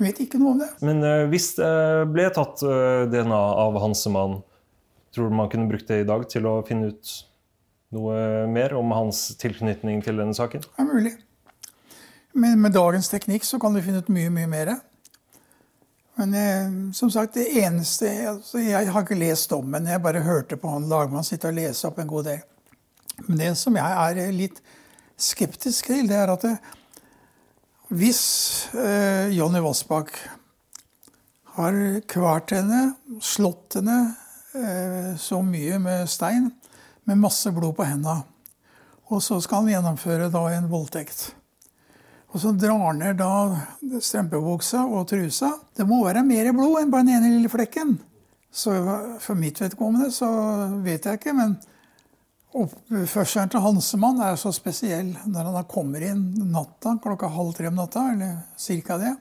Vet 0.00 0.18
ikke 0.24 0.40
noe 0.42 0.56
om 0.56 0.62
det. 0.64 0.70
Men 0.82 1.04
uh, 1.06 1.28
hvis 1.30 1.52
det 1.60 1.70
ble 2.10 2.26
tatt 2.34 2.64
eh, 2.66 3.06
DNA 3.12 3.40
av 3.62 3.78
Hansemann, 3.82 4.40
tror 5.14 5.30
du 5.30 5.38
man 5.38 5.50
kunne 5.52 5.70
brukt 5.70 5.86
det 5.90 6.02
i 6.02 6.08
dag 6.08 6.24
til 6.32 6.48
å 6.50 6.60
finne 6.66 6.90
ut 6.90 7.14
noe 7.94 8.46
mer 8.50 8.74
om 8.78 8.90
hans 8.96 9.28
tilknytning 9.38 10.02
til 10.02 10.18
denne 10.18 10.34
saken? 10.34 10.66
Det 10.66 10.82
er 10.82 10.88
mulig. 10.88 11.14
Men 12.34 12.58
med 12.62 12.74
dagens 12.74 13.10
teknikk 13.12 13.46
så 13.46 13.60
kan 13.62 13.74
du 13.76 13.82
finne 13.84 14.02
ut 14.02 14.10
mye, 14.10 14.32
mye 14.34 14.50
mer. 14.50 14.72
Men 16.18 16.34
eh, 16.34 16.92
som 16.96 17.10
sagt, 17.10 17.34
det 17.34 17.46
eneste 17.62 18.08
altså, 18.28 18.58
Jeg 18.58 18.90
har 18.92 19.04
ikke 19.04 19.18
lest 19.18 19.50
dommen, 19.50 19.86
jeg 19.86 20.02
bare 20.02 20.24
hørte 20.24 20.58
på 20.60 20.72
han 20.72 20.88
lagmannen 20.90 21.26
sitte 21.26 21.48
og 21.48 21.56
lese 21.56 21.88
opp 21.88 22.00
en 22.02 22.10
god 22.10 22.28
del. 22.32 22.42
Men 23.28 23.40
det 23.40 23.54
som 23.60 23.76
jeg 23.78 23.96
er 24.08 24.20
eh, 24.24 24.34
litt 24.34 24.60
skeptisk 25.20 25.92
til, 25.92 26.08
det 26.10 26.18
er 26.18 26.32
at 26.34 26.46
det, 26.46 26.56
eh, 26.56 26.76
hvis 27.90 28.22
eh, 28.78 29.32
Jonny 29.34 29.58
Vassbakk 29.64 30.12
har 31.56 31.78
kvalt 32.06 32.52
henne, 32.54 32.82
slått 33.18 33.80
henne 33.80 33.96
eh, 34.54 35.16
så 35.18 35.40
mye 35.42 35.80
med 35.82 36.06
stein, 36.10 36.52
med 37.10 37.18
masse 37.18 37.50
blod 37.50 37.74
på 37.74 37.88
hendene, 37.88 38.22
og 39.10 39.18
så 39.26 39.40
skal 39.42 39.64
han 39.64 39.72
gjennomføre 39.72 40.30
da 40.30 40.44
en 40.54 40.70
voldtekt 40.70 41.32
og 42.30 42.38
så 42.38 42.52
drar 42.54 42.94
ned 42.94 43.18
da 43.18 43.30
strømpebuksa 43.98 44.84
og 44.86 45.08
trusa. 45.10 45.50
Det 45.74 45.86
må 45.88 46.04
være 46.04 46.22
mer 46.26 46.52
blod 46.54 46.78
enn 46.80 46.92
bare 46.92 47.08
den 47.08 47.16
ene 47.16 47.32
lille 47.34 47.50
flekken. 47.50 47.96
Så 48.50 48.74
for 49.22 49.38
mitt 49.38 49.60
vedkommende 49.62 50.10
så 50.14 50.28
vet 50.84 51.06
jeg 51.06 51.18
ikke, 51.20 51.34
men 51.34 51.56
oppførselen 52.54 53.50
til 53.50 53.62
Hansemann 53.62 54.22
er 54.26 54.38
så 54.38 54.50
spesiell 54.54 55.12
når 55.30 55.50
han 55.50 55.68
kommer 55.70 56.02
inn 56.06 56.24
natta 56.50 56.96
klokka 57.02 57.30
halv 57.30 57.54
tre 57.58 57.70
om 57.70 57.78
natta, 57.78 58.08
eller 58.14 58.40
cirka 58.58 58.98
det. 58.98 59.14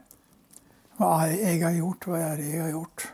Hva 0.97 1.13
er 1.23 1.33
det 1.33 1.39
jeg 1.45 1.63
har 1.65 1.77
gjort? 1.77 2.09
Hva 2.09 2.21
er 2.25 2.41
det 2.41 2.49
jeg 2.51 2.63
har 2.65 2.73
gjort? 2.73 3.09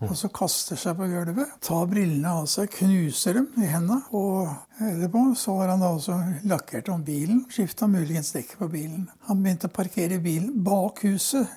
Og 0.00 0.14
så 0.16 0.30
kaster 0.32 0.78
seg 0.80 0.96
på 0.96 1.06
gulvet, 1.10 1.50
tar 1.60 1.88
brillene 1.90 2.30
av 2.40 2.46
seg, 2.48 2.70
knuser 2.72 3.36
dem 3.36 3.48
i 3.60 3.68
hendene. 3.68 3.98
Og 4.16 4.48
etterpå 4.80 5.24
så 5.36 5.58
har 5.58 5.74
han 5.74 5.82
da 5.84 5.90
også 5.92 6.16
lakkert 6.48 6.88
om 6.92 7.02
bilen, 7.04 7.42
skifta 7.52 7.88
muligens 7.90 8.32
dekket 8.32 8.62
på 8.62 8.70
bilen. 8.72 9.10
Han 9.28 9.42
begynte 9.44 9.68
å 9.68 9.74
parkere 9.76 10.16
bilen 10.24 10.54
bak 10.64 11.02
huset, 11.04 11.52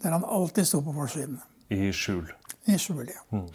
der 0.00 0.16
han 0.16 0.24
alltid 0.24 0.68
sto 0.68 0.80
på 0.86 0.94
forsiden. 0.96 1.36
I 1.68 1.90
skjul. 1.92 2.30
I 2.64 2.78
skjul, 2.80 3.04
ja. 3.12 3.20
Mm. 3.36 3.50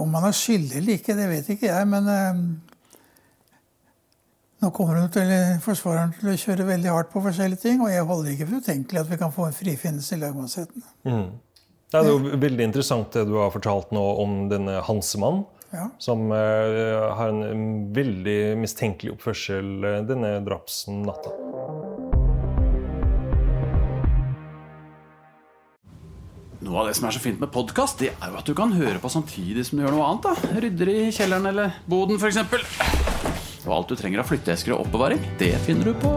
Om 0.00 0.16
han 0.16 0.28
er 0.30 0.36
skyldig 0.36 0.80
eller 0.80 0.98
ikke, 0.98 1.16
det 1.16 1.28
vet 1.28 1.50
ikke 1.52 1.68
jeg, 1.68 1.88
men 1.88 2.08
eh, 2.12 2.40
nå 4.64 4.70
kommer 4.74 4.96
hun 5.00 5.12
til, 5.12 5.30
forsvareren 5.64 6.14
til 6.16 6.32
å 6.32 6.38
kjøre 6.40 6.66
veldig 6.68 6.90
hardt 6.92 7.12
på 7.12 7.22
forskjellige 7.24 7.62
ting, 7.62 7.84
og 7.84 7.92
jeg 7.92 8.08
holder 8.08 8.32
ikke 8.32 8.48
for 8.48 8.64
utenkelig 8.64 9.02
at 9.04 9.12
vi 9.12 9.20
kan 9.20 9.34
få 9.34 9.46
en 9.48 9.56
frifinnelse 9.56 10.16
i 10.16 10.22
lagmannsretten. 10.24 10.88
Mm. 11.04 11.28
Det 11.88 12.02
er 12.02 12.10
jo 12.10 12.18
veldig 12.36 12.66
interessant 12.68 13.14
det 13.16 13.24
du 13.30 13.38
har 13.40 13.52
fortalt 13.54 13.94
nå 13.96 14.02
om 14.20 14.42
denne 14.50 14.82
Hansemann. 14.84 15.46
Ja. 15.72 15.90
Som 16.00 16.30
uh, 16.32 17.12
har 17.16 17.28
en 17.28 17.88
veldig 17.96 18.56
mistenkelig 18.60 19.14
oppførsel 19.16 19.66
uh, 19.84 19.96
denne 20.08 20.38
drapsnatta. 20.44 21.32
Noe 26.58 26.80
av 26.82 26.88
det 26.88 26.96
som 26.98 27.06
er 27.08 27.14
så 27.14 27.22
fint 27.22 27.40
med 27.40 27.52
podkast, 27.54 28.00
det 28.02 28.12
er 28.16 28.32
jo 28.32 28.40
at 28.40 28.48
du 28.48 28.54
kan 28.56 28.72
høre 28.74 28.98
på 29.00 29.12
samtidig 29.12 29.64
som 29.68 29.78
du 29.78 29.86
gjør 29.86 29.96
noe 29.96 30.08
annet. 30.08 30.28
da 30.28 30.62
Rydder 30.64 30.92
i 30.92 31.00
kjelleren 31.08 31.52
eller 31.52 31.82
boden, 31.88 32.20
f.eks. 32.20 32.40
Og 33.64 33.76
alt 33.80 33.92
du 33.92 34.00
trenger 34.00 34.24
av 34.24 34.28
flytteesker 34.28 34.76
og 34.76 34.88
oppbevaring, 34.88 35.22
det 35.40 35.54
finner 35.68 35.92
du 35.92 36.00
på 36.02 36.16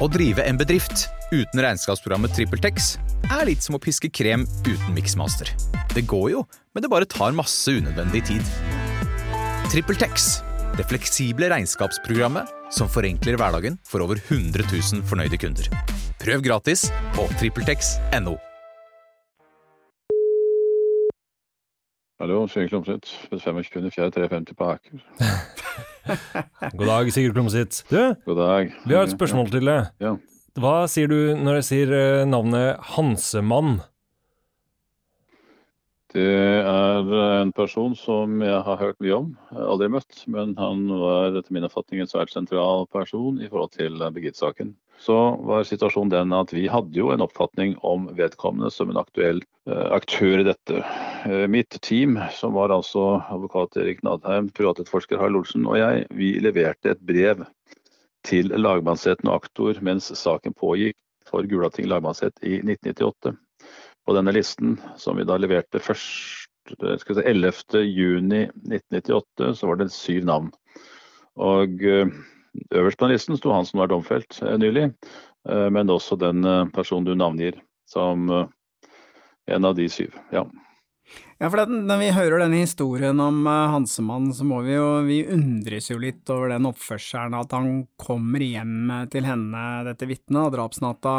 Å 0.00 0.06
drive 0.08 0.40
en 0.48 0.56
bedrift 0.56 1.04
uten 1.32 1.60
regnskapsprogrammet 1.60 2.32
TrippelTex 2.32 2.94
er 3.28 3.44
litt 3.44 3.64
som 3.64 3.76
å 3.76 3.80
piske 3.82 4.08
krem 4.08 4.46
uten 4.64 4.94
miksmaster. 4.96 5.50
Det 5.92 6.06
går 6.08 6.30
jo, 6.32 6.44
men 6.72 6.84
det 6.84 6.90
bare 6.92 7.08
tar 7.08 7.36
masse 7.36 7.74
unødvendig 7.76 8.22
tid. 8.30 8.52
TrippelTex, 9.68 10.30
det 10.78 10.88
fleksible 10.88 11.50
regnskapsprogrammet 11.52 12.48
som 12.72 12.88
forenkler 12.88 13.36
hverdagen 13.36 13.76
for 13.84 14.04
over 14.04 14.20
100 14.30 14.64
000 14.72 15.04
fornøyde 15.08 15.40
kunder. 15.40 15.68
Prøv 16.22 16.44
gratis 16.46 16.88
på 17.12 17.28
TrippelTex.no. 17.36 18.38
Hallo, 22.22 22.46
Sigurd 22.48 22.70
Klomsæt. 22.70 23.12
25.4.350 23.34 24.54
på 24.56 24.72
Aker. 24.72 25.02
God 26.78 26.86
dag, 26.88 27.10
Sigurd 27.14 27.36
Klumsitz. 27.36 27.82
Du, 27.90 27.98
God 28.26 28.38
dag. 28.40 28.72
vi 28.86 28.94
har 28.96 29.06
et 29.06 29.14
spørsmål 29.14 29.50
til 29.54 29.68
deg. 29.68 29.90
Ja. 30.02 30.16
Hva 30.60 30.74
sier 30.90 31.08
du 31.08 31.32
når 31.38 31.60
jeg 31.60 31.68
sier 31.70 31.92
eh, 31.96 32.24
navnet 32.28 32.82
Hansemann? 32.96 33.78
Det 36.12 36.24
er 36.28 37.10
en 37.40 37.52
person 37.56 37.94
som 37.96 38.42
jeg 38.44 38.60
har 38.66 38.76
hørt 38.76 38.98
mye 39.00 39.14
om. 39.16 39.28
Aldri 39.56 39.88
møtt, 39.94 40.24
men 40.28 40.52
han 40.58 40.84
var 41.00 41.38
etter 41.38 41.54
min 41.56 41.64
oppfatning 41.64 42.02
en 42.02 42.10
svært 42.10 42.34
sentral 42.34 42.84
person 42.92 43.38
i 43.40 43.48
forhold 43.48 43.72
til 43.78 43.96
Birgitte-saken. 44.02 44.74
Så 45.00 45.16
var 45.48 45.64
situasjonen 45.64 46.12
den 46.12 46.34
at 46.36 46.52
vi 46.52 46.66
hadde 46.70 46.94
jo 46.94 47.08
en 47.14 47.24
oppfatning 47.24 47.74
om 47.80 48.10
vedkommende 48.18 48.68
som 48.70 48.92
en 48.92 49.00
aktuell 49.00 49.40
eh, 49.66 49.88
aktør 49.96 50.42
i 50.42 50.46
dette. 50.46 50.82
Eh, 51.24 51.46
mitt 51.50 51.80
team, 51.82 52.20
som 52.36 52.52
var 52.54 52.74
altså 52.76 53.22
advokat 53.32 53.80
Erik 53.80 54.04
Nadheim, 54.06 54.52
privatetterforsker 54.52 55.18
Harald 55.18 55.40
Olsen 55.40 55.64
og 55.66 55.80
jeg, 55.80 56.04
vi 56.12 56.34
leverte 56.44 56.92
et 56.92 57.02
brev 57.08 57.46
til 58.28 58.52
lagmannsretten 58.52 59.32
og 59.32 59.40
aktor 59.40 59.80
mens 59.82 60.12
saken 60.20 60.54
pågikk 60.54 61.00
for 61.26 61.48
Gulating 61.48 61.88
lagmannsrett 61.90 62.36
i 62.44 62.60
1998. 62.60 63.32
På 64.06 64.16
denne 64.16 64.34
listen, 64.34 64.76
som 64.98 65.18
vi 65.18 65.26
da 65.28 65.36
leverte 65.38 65.80
først, 65.82 66.40
skal 66.72 67.18
si, 67.18 67.22
11. 67.22 67.82
juni 67.86 68.44
1998, 68.66 69.52
så 69.58 69.70
var 69.70 69.78
det 69.80 69.92
syv 69.94 70.26
navn. 70.26 70.52
Og 71.42 71.82
eh, 71.86 72.10
Øverst 72.74 72.98
på 72.98 73.06
den 73.06 73.14
listen 73.14 73.38
sto 73.38 73.52
han 73.52 73.66
som 73.66 73.80
var 73.80 73.88
domfelt 73.92 74.36
eh, 74.42 74.58
nylig, 74.60 74.90
eh, 75.48 75.68
men 75.72 75.92
også 75.92 76.18
den 76.20 76.44
eh, 76.44 76.66
personen 76.74 77.08
du 77.08 77.14
navngir 77.16 77.56
som 77.88 78.28
eh, 78.28 78.50
en 79.54 79.64
av 79.64 79.76
de 79.78 79.88
syv. 79.88 80.12
Ja. 80.32 80.44
Ja, 81.40 81.48
for 81.48 81.58
det, 81.58 81.80
når 81.88 81.98
vi 81.98 82.12
hører 82.14 82.44
denne 82.44 82.60
historien 82.62 83.18
om 83.20 83.42
Hansemann, 83.48 84.30
så 84.32 84.46
må 84.46 84.60
vi 84.62 84.76
jo 84.76 85.02
Vi 85.04 85.18
undres 85.34 85.90
jo 85.90 85.98
litt 86.00 86.30
over 86.30 86.52
den 86.54 86.68
oppførselen 86.68 87.34
at 87.36 87.52
han 87.56 87.72
kommer 88.00 88.44
hjem 88.44 88.92
til 89.12 89.26
henne, 89.26 89.64
dette 89.88 90.06
vitnet, 90.08 90.54
drapsnatta, 90.54 91.16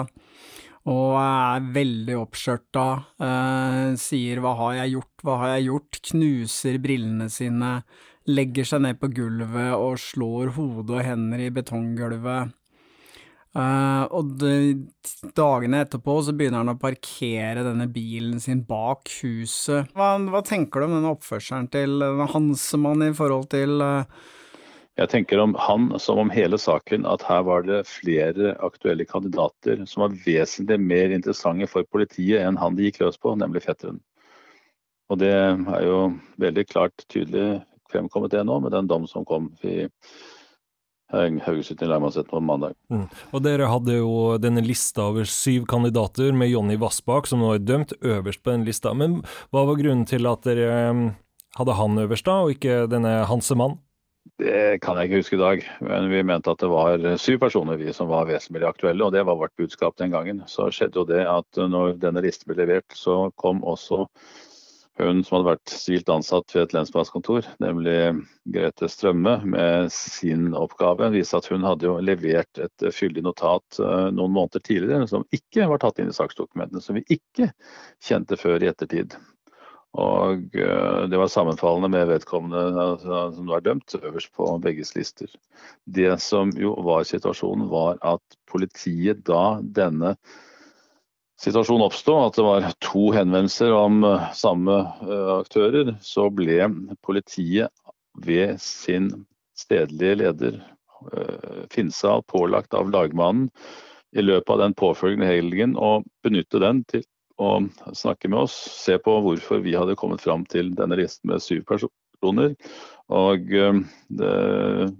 og 0.91 1.13
er 1.15 1.67
veldig 1.75 2.15
oppskjørta, 2.19 2.87
uh, 3.23 3.93
sier 3.99 4.41
'hva 4.43 4.55
har 4.59 4.73
jeg 4.81 4.95
gjort', 4.97 5.23
'hva 5.23 5.37
har 5.39 5.53
jeg 5.55 5.67
gjort', 5.69 6.01
knuser 6.09 6.79
brillene 6.83 7.29
sine, 7.31 7.83
legger 8.27 8.67
seg 8.67 8.81
ned 8.83 8.99
på 8.99 9.07
gulvet 9.15 9.71
og 9.75 9.95
slår 9.99 10.51
hode 10.57 10.91
og 10.91 11.03
hender 11.03 11.39
i 11.39 11.49
betonggulvet. 11.49 12.51
Uh, 13.53 14.09
og 14.09 14.39
de, 14.41 14.81
dagene 15.37 15.83
etterpå 15.85 16.15
så 16.25 16.33
begynner 16.33 16.63
han 16.63 16.73
å 16.73 16.79
parkere 16.81 17.61
denne 17.61 17.85
bilen 17.87 18.39
sin 18.41 18.63
bak 18.65 19.07
huset. 19.21 19.91
Hva, 19.93 20.15
hva 20.17 20.41
tenker 20.41 20.81
du 20.81 20.87
om 20.87 20.95
denne 20.97 21.11
oppførselen 21.13 21.69
til 21.71 22.01
uh, 22.01 22.25
Hansemann 22.33 23.05
i 23.05 23.13
forhold 23.13 23.51
til 23.53 23.79
uh... 23.79 24.03
Jeg 24.99 25.09
tenker 25.09 25.39
om 25.41 25.55
han 25.57 25.87
som 25.97 26.19
om 26.21 26.29
hele 26.29 26.59
saken 26.61 27.07
at 27.09 27.23
her 27.25 27.41
var 27.47 27.63
det 27.65 27.79
flere 27.89 28.53
aktuelle 28.61 29.07
kandidater 29.09 29.81
som 29.89 30.05
var 30.05 30.17
vesentlig 30.25 30.77
mer 30.77 31.15
interessante 31.15 31.65
for 31.71 31.87
politiet 31.89 32.43
enn 32.43 32.59
han 32.61 32.77
de 32.77 32.85
gikk 32.89 33.01
løs 33.01 33.17
på, 33.17 33.33
nemlig 33.39 33.63
fetteren. 33.65 33.97
Og 35.09 35.17
det 35.21 35.33
er 35.33 35.81
jo 35.87 35.97
veldig 36.41 36.65
klart 36.69 37.05
tydelig 37.09 37.63
fremkommet 37.89 38.33
det 38.33 38.43
nå 38.45 38.59
med 38.61 38.73
den 38.73 38.89
dom 38.89 39.09
som 39.09 39.25
kom 39.25 39.49
i 39.65 39.83
Haugesund 41.13 41.81
i 41.81 41.87
lagmannsretten 41.89 42.31
på 42.31 42.41
mandag. 42.41 42.73
Mm. 42.89 43.05
Og 43.33 43.43
dere 43.45 43.69
hadde 43.69 43.97
jo 43.99 44.13
denne 44.41 44.63
lista 44.65 45.09
over 45.11 45.27
syv 45.29 45.67
kandidater 45.69 46.33
med 46.33 46.49
Jonny 46.49 46.77
Vassbakk, 46.81 47.29
som 47.29 47.43
nå 47.43 47.51
er 47.53 47.61
dømt, 47.61 47.93
øverst 48.01 48.41
på 48.41 48.53
den 48.53 48.65
lista. 48.65 48.95
Men 48.97 49.19
hva 49.53 49.65
var 49.69 49.77
grunnen 49.77 50.07
til 50.09 50.25
at 50.29 50.45
dere 50.47 50.89
um, 50.89 51.03
hadde 51.59 51.77
han 51.77 52.01
øverst, 52.01 52.25
da, 52.25 52.39
og 52.41 52.55
ikke 52.55 52.87
denne 52.89 53.19
Hansemann? 53.29 53.77
Det 54.39 54.79
kan 54.81 54.97
jeg 54.97 55.09
ikke 55.09 55.19
huske 55.21 55.35
i 55.37 55.41
dag, 55.41 55.65
men 55.85 56.07
vi 56.11 56.23
mente 56.25 56.51
at 56.51 56.61
det 56.63 56.69
var 56.71 57.03
syv 57.21 57.41
personer 57.43 57.77
vi 57.79 57.93
som 57.95 58.09
var 58.09 58.25
vesentlig 58.29 58.65
aktuelle, 58.67 59.03
og 59.05 59.13
det 59.15 59.25
var 59.27 59.37
vårt 59.39 59.53
budskap 59.59 59.97
den 59.99 60.13
gangen. 60.15 60.41
Så 60.49 60.69
skjedde 60.73 61.01
jo 61.01 61.05
det 61.07 61.21
at 61.27 61.59
når 61.59 61.99
denne 62.01 62.23
listen 62.23 62.49
ble 62.49 62.57
levert, 62.63 62.95
så 62.97 63.27
kom 63.39 63.61
også 63.67 64.05
hun 65.01 65.23
som 65.25 65.39
hadde 65.39 65.47
vært 65.47 65.73
sivilt 65.73 66.09
ansatt 66.13 66.53
ved 66.53 66.67
et 66.67 66.73
lensmannskontor, 66.75 67.47
nemlig 67.63 67.95
Grete 68.53 68.89
Strømme, 68.91 69.39
med 69.49 69.89
sin 69.93 70.51
oppgave, 70.57 71.09
viste 71.15 71.39
at 71.39 71.49
hun 71.49 71.65
hadde 71.65 71.87
jo 71.87 71.95
levert 72.03 72.61
et 72.61 72.87
fyldig 72.93 73.23
notat 73.25 73.79
eh, 73.81 74.09
noen 74.13 74.35
måneder 74.35 74.61
tidligere 74.61 75.09
som 75.09 75.25
ikke 75.33 75.65
var 75.71 75.81
tatt 75.81 76.01
inn 76.03 76.13
i 76.13 76.17
saksdokumentene, 76.17 76.83
som 76.83 76.99
vi 76.99 77.05
ikke 77.17 77.49
kjente 78.05 78.37
før 78.37 78.61
i 78.61 78.69
ettertid. 78.69 79.17
Og 79.93 80.55
eh, 80.57 81.01
det 81.09 81.19
var 81.21 81.29
sammenfallende 81.29 81.91
med 81.93 82.07
vedkommende 82.09 82.63
altså, 82.81 83.27
som 83.35 83.49
var 83.51 83.61
dømt, 83.61 83.93
øverst 84.01 84.31
på 84.33 84.47
begges 84.63 84.95
lister. 84.95 85.29
Det 85.85 86.15
som 86.21 86.53
jo 86.57 86.73
var 86.81 87.05
situasjonen, 87.05 87.67
var 87.69 87.99
at 88.01 88.39
politiet 88.49 89.21
da 89.27 89.59
denne 89.61 90.15
situasjonen 91.43 91.85
oppstod, 91.85 92.25
at 92.25 92.39
det 92.39 92.47
var 92.47 92.67
to 92.81 93.11
henvendelser 93.13 93.73
om 93.75 94.01
uh, 94.07 94.29
samme 94.37 94.79
uh, 95.03 95.39
aktører, 95.41 95.93
så 96.01 96.29
ble 96.33 96.71
politiet 97.05 97.69
ved 98.25 98.57
sin 98.61 99.11
stedlige 99.57 100.21
leder, 100.23 100.61
Finsal, 101.67 102.21
pålagt 102.31 102.71
av 102.77 102.87
lagmannen 102.87 103.49
i 104.15 104.23
løpet 104.23 104.53
av 104.53 104.61
den 104.61 104.75
påfølgende 104.79 105.27
helgen 105.27 105.73
å 105.75 105.97
benytte 106.23 106.61
den 106.63 106.79
til 106.87 107.03
å 107.41 107.51
snakke 107.97 108.29
med 108.29 108.45
oss, 108.45 108.53
se 108.53 108.97
på 109.01 109.15
hvorfor 109.25 109.63
vi 109.65 109.75
hadde 109.77 109.97
kommet 109.99 110.21
fram 110.21 110.45
til 110.49 110.73
denne 110.77 110.97
listen 110.99 111.31
med 111.31 111.43
syv 111.43 111.63
personer. 111.69 112.53
Og 113.13 113.49
det, 113.49 114.33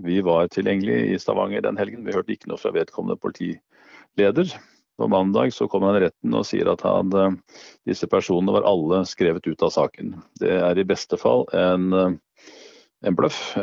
vi 0.04 0.18
var 0.26 0.50
tilgjengelige 0.52 1.14
i 1.14 1.20
Stavanger 1.22 1.64
den 1.64 1.80
helgen. 1.80 2.04
Vi 2.04 2.16
hørte 2.16 2.36
ikke 2.36 2.50
noe 2.52 2.60
fra 2.60 2.74
vedkommende 2.76 3.16
politileder. 3.22 4.52
På 4.98 5.08
mandag 5.08 5.54
så 5.54 5.68
kommer 5.68 5.90
han 5.90 5.98
i 5.98 6.06
retten 6.06 6.36
og 6.38 6.46
sier 6.46 6.70
at 6.70 6.84
han, 6.86 7.14
eh, 7.18 7.38
disse 7.90 8.08
personene 8.10 8.54
var 8.54 8.68
alle 8.70 9.02
skrevet 9.10 9.48
ut 9.48 9.66
av 9.66 9.74
saken. 9.74 10.14
Det 10.40 10.52
er 10.54 10.78
i 10.78 10.86
beste 10.86 11.18
fall 11.18 11.48
en, 11.54 11.94
eh, 11.94 12.52
en 13.04 13.16
bløff, 13.18 13.58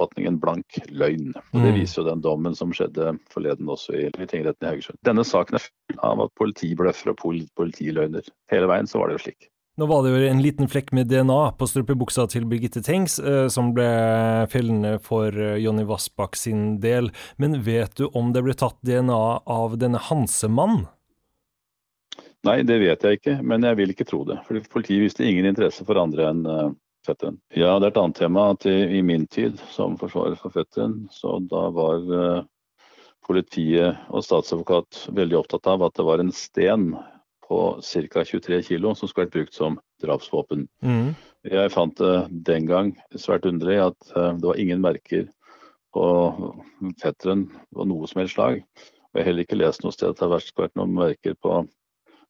en 0.00 0.38
blank 0.40 0.78
løgn. 0.90 1.34
Og 1.36 1.62
Det 1.62 1.72
Mm. 1.72 1.80
viser 1.80 2.02
jo 2.02 2.08
den 2.10 2.20
dommen 2.22 2.54
som 2.54 2.72
skjedde 2.72 3.18
forleden 3.30 3.66
også 3.66 3.94
i 3.94 4.26
tingretten 4.26 4.62
i 4.62 4.70
Haugesund. 4.70 4.98
Denne 5.04 5.24
saken 5.24 5.54
er 5.54 5.58
full 5.60 5.98
av 6.02 6.20
at 6.20 6.34
politibløffer 6.34 7.10
og 7.10 7.16
pol 7.16 7.40
politiløgner. 7.56 8.22
Hele 8.50 8.66
veien 8.66 8.86
så 8.86 8.98
var 8.98 9.08
det 9.08 9.18
jo 9.18 9.30
slik. 9.30 9.48
Nå 9.78 9.86
var 9.86 10.02
det 10.02 10.10
jo 10.14 10.30
en 10.30 10.40
liten 10.40 10.68
flekk 10.68 10.92
med 10.92 11.08
DNA 11.08 11.52
på 11.58 11.66
strømpebuksa 11.68 12.30
til 12.32 12.46
Birgitte 12.46 12.82
Tengs, 12.82 13.18
eh, 13.18 13.48
som 13.48 13.74
ble 13.74 14.46
fellende 14.48 14.98
for 15.04 15.28
eh, 15.28 15.58
Jonny 15.60 15.84
Vassbakk 15.84 16.34
sin 16.34 16.80
del. 16.80 17.10
Men 17.36 17.60
vet 17.62 17.94
du 17.94 18.08
om 18.14 18.32
det 18.32 18.42
ble 18.42 18.54
tatt 18.54 18.78
DNA 18.82 19.42
av 19.46 19.76
denne 19.76 19.98
Hansemann? 19.98 20.86
Nei, 22.46 22.62
det 22.62 22.78
vet 22.80 23.02
jeg 23.02 23.18
ikke, 23.18 23.42
men 23.42 23.66
jeg 23.66 23.76
vil 23.76 23.92
ikke 23.92 24.06
tro 24.08 24.24
det. 24.24 24.38
Fordi 24.46 24.62
politiet 24.70 25.02
viste 25.02 25.26
ingen 25.26 25.48
interesse 25.48 25.84
for 25.84 25.98
andre 26.00 26.30
enn 26.30 26.44
uh, 26.46 26.70
fetteren. 27.06 27.38
Ja, 27.54 27.76
det 27.78 27.88
er 27.88 27.94
et 27.94 28.02
annet 28.02 28.20
tema 28.20 28.50
at 28.54 28.66
i, 28.68 28.76
i 28.98 29.02
min 29.06 29.26
tid 29.32 29.60
som 29.72 29.96
forsvarer 30.00 30.38
for 30.40 30.54
fetteren, 30.54 31.04
så 31.14 31.38
da 31.50 31.66
var 31.74 32.06
uh, 32.10 32.46
politiet 33.26 33.98
og 34.10 34.24
statsadvokat 34.24 35.06
veldig 35.16 35.40
opptatt 35.40 35.68
av 35.70 35.86
at 35.86 35.96
det 35.98 36.06
var 36.06 36.22
en 36.22 36.34
sten 36.34 36.92
på 37.46 37.60
ca. 37.82 38.24
23 38.24 38.62
kg 38.66 38.90
som 38.94 39.08
skulle 39.08 39.26
vært 39.26 39.36
brukt 39.36 39.54
som 39.54 39.78
drapsvåpen. 40.02 40.66
Mm. 40.82 41.14
Jeg 41.46 41.72
fant 41.74 41.98
det 42.00 42.14
den 42.48 42.66
gang 42.66 42.92
svært 43.14 43.46
underlig 43.46 43.78
at 43.84 44.12
eh, 44.16 44.32
det 44.34 44.48
var 44.48 44.58
ingen 44.58 44.82
merker 44.82 45.28
på 45.94 46.06
fetteren 47.02 47.46
av 47.76 47.86
noe 47.88 48.08
som 48.10 48.20
helst 48.20 48.36
slag. 48.36 48.60
Og 48.60 49.20
jeg 49.20 49.22
har 49.22 49.30
heller 49.30 49.46
ikke 49.46 49.60
lest 49.60 49.84
noe 49.84 49.94
sted 49.94 50.10
at 50.10 50.18
det 50.18 50.26
har 50.26 50.34
vært 50.34 50.74
noen 50.76 50.96
merker 50.96 51.38
på 51.38 51.62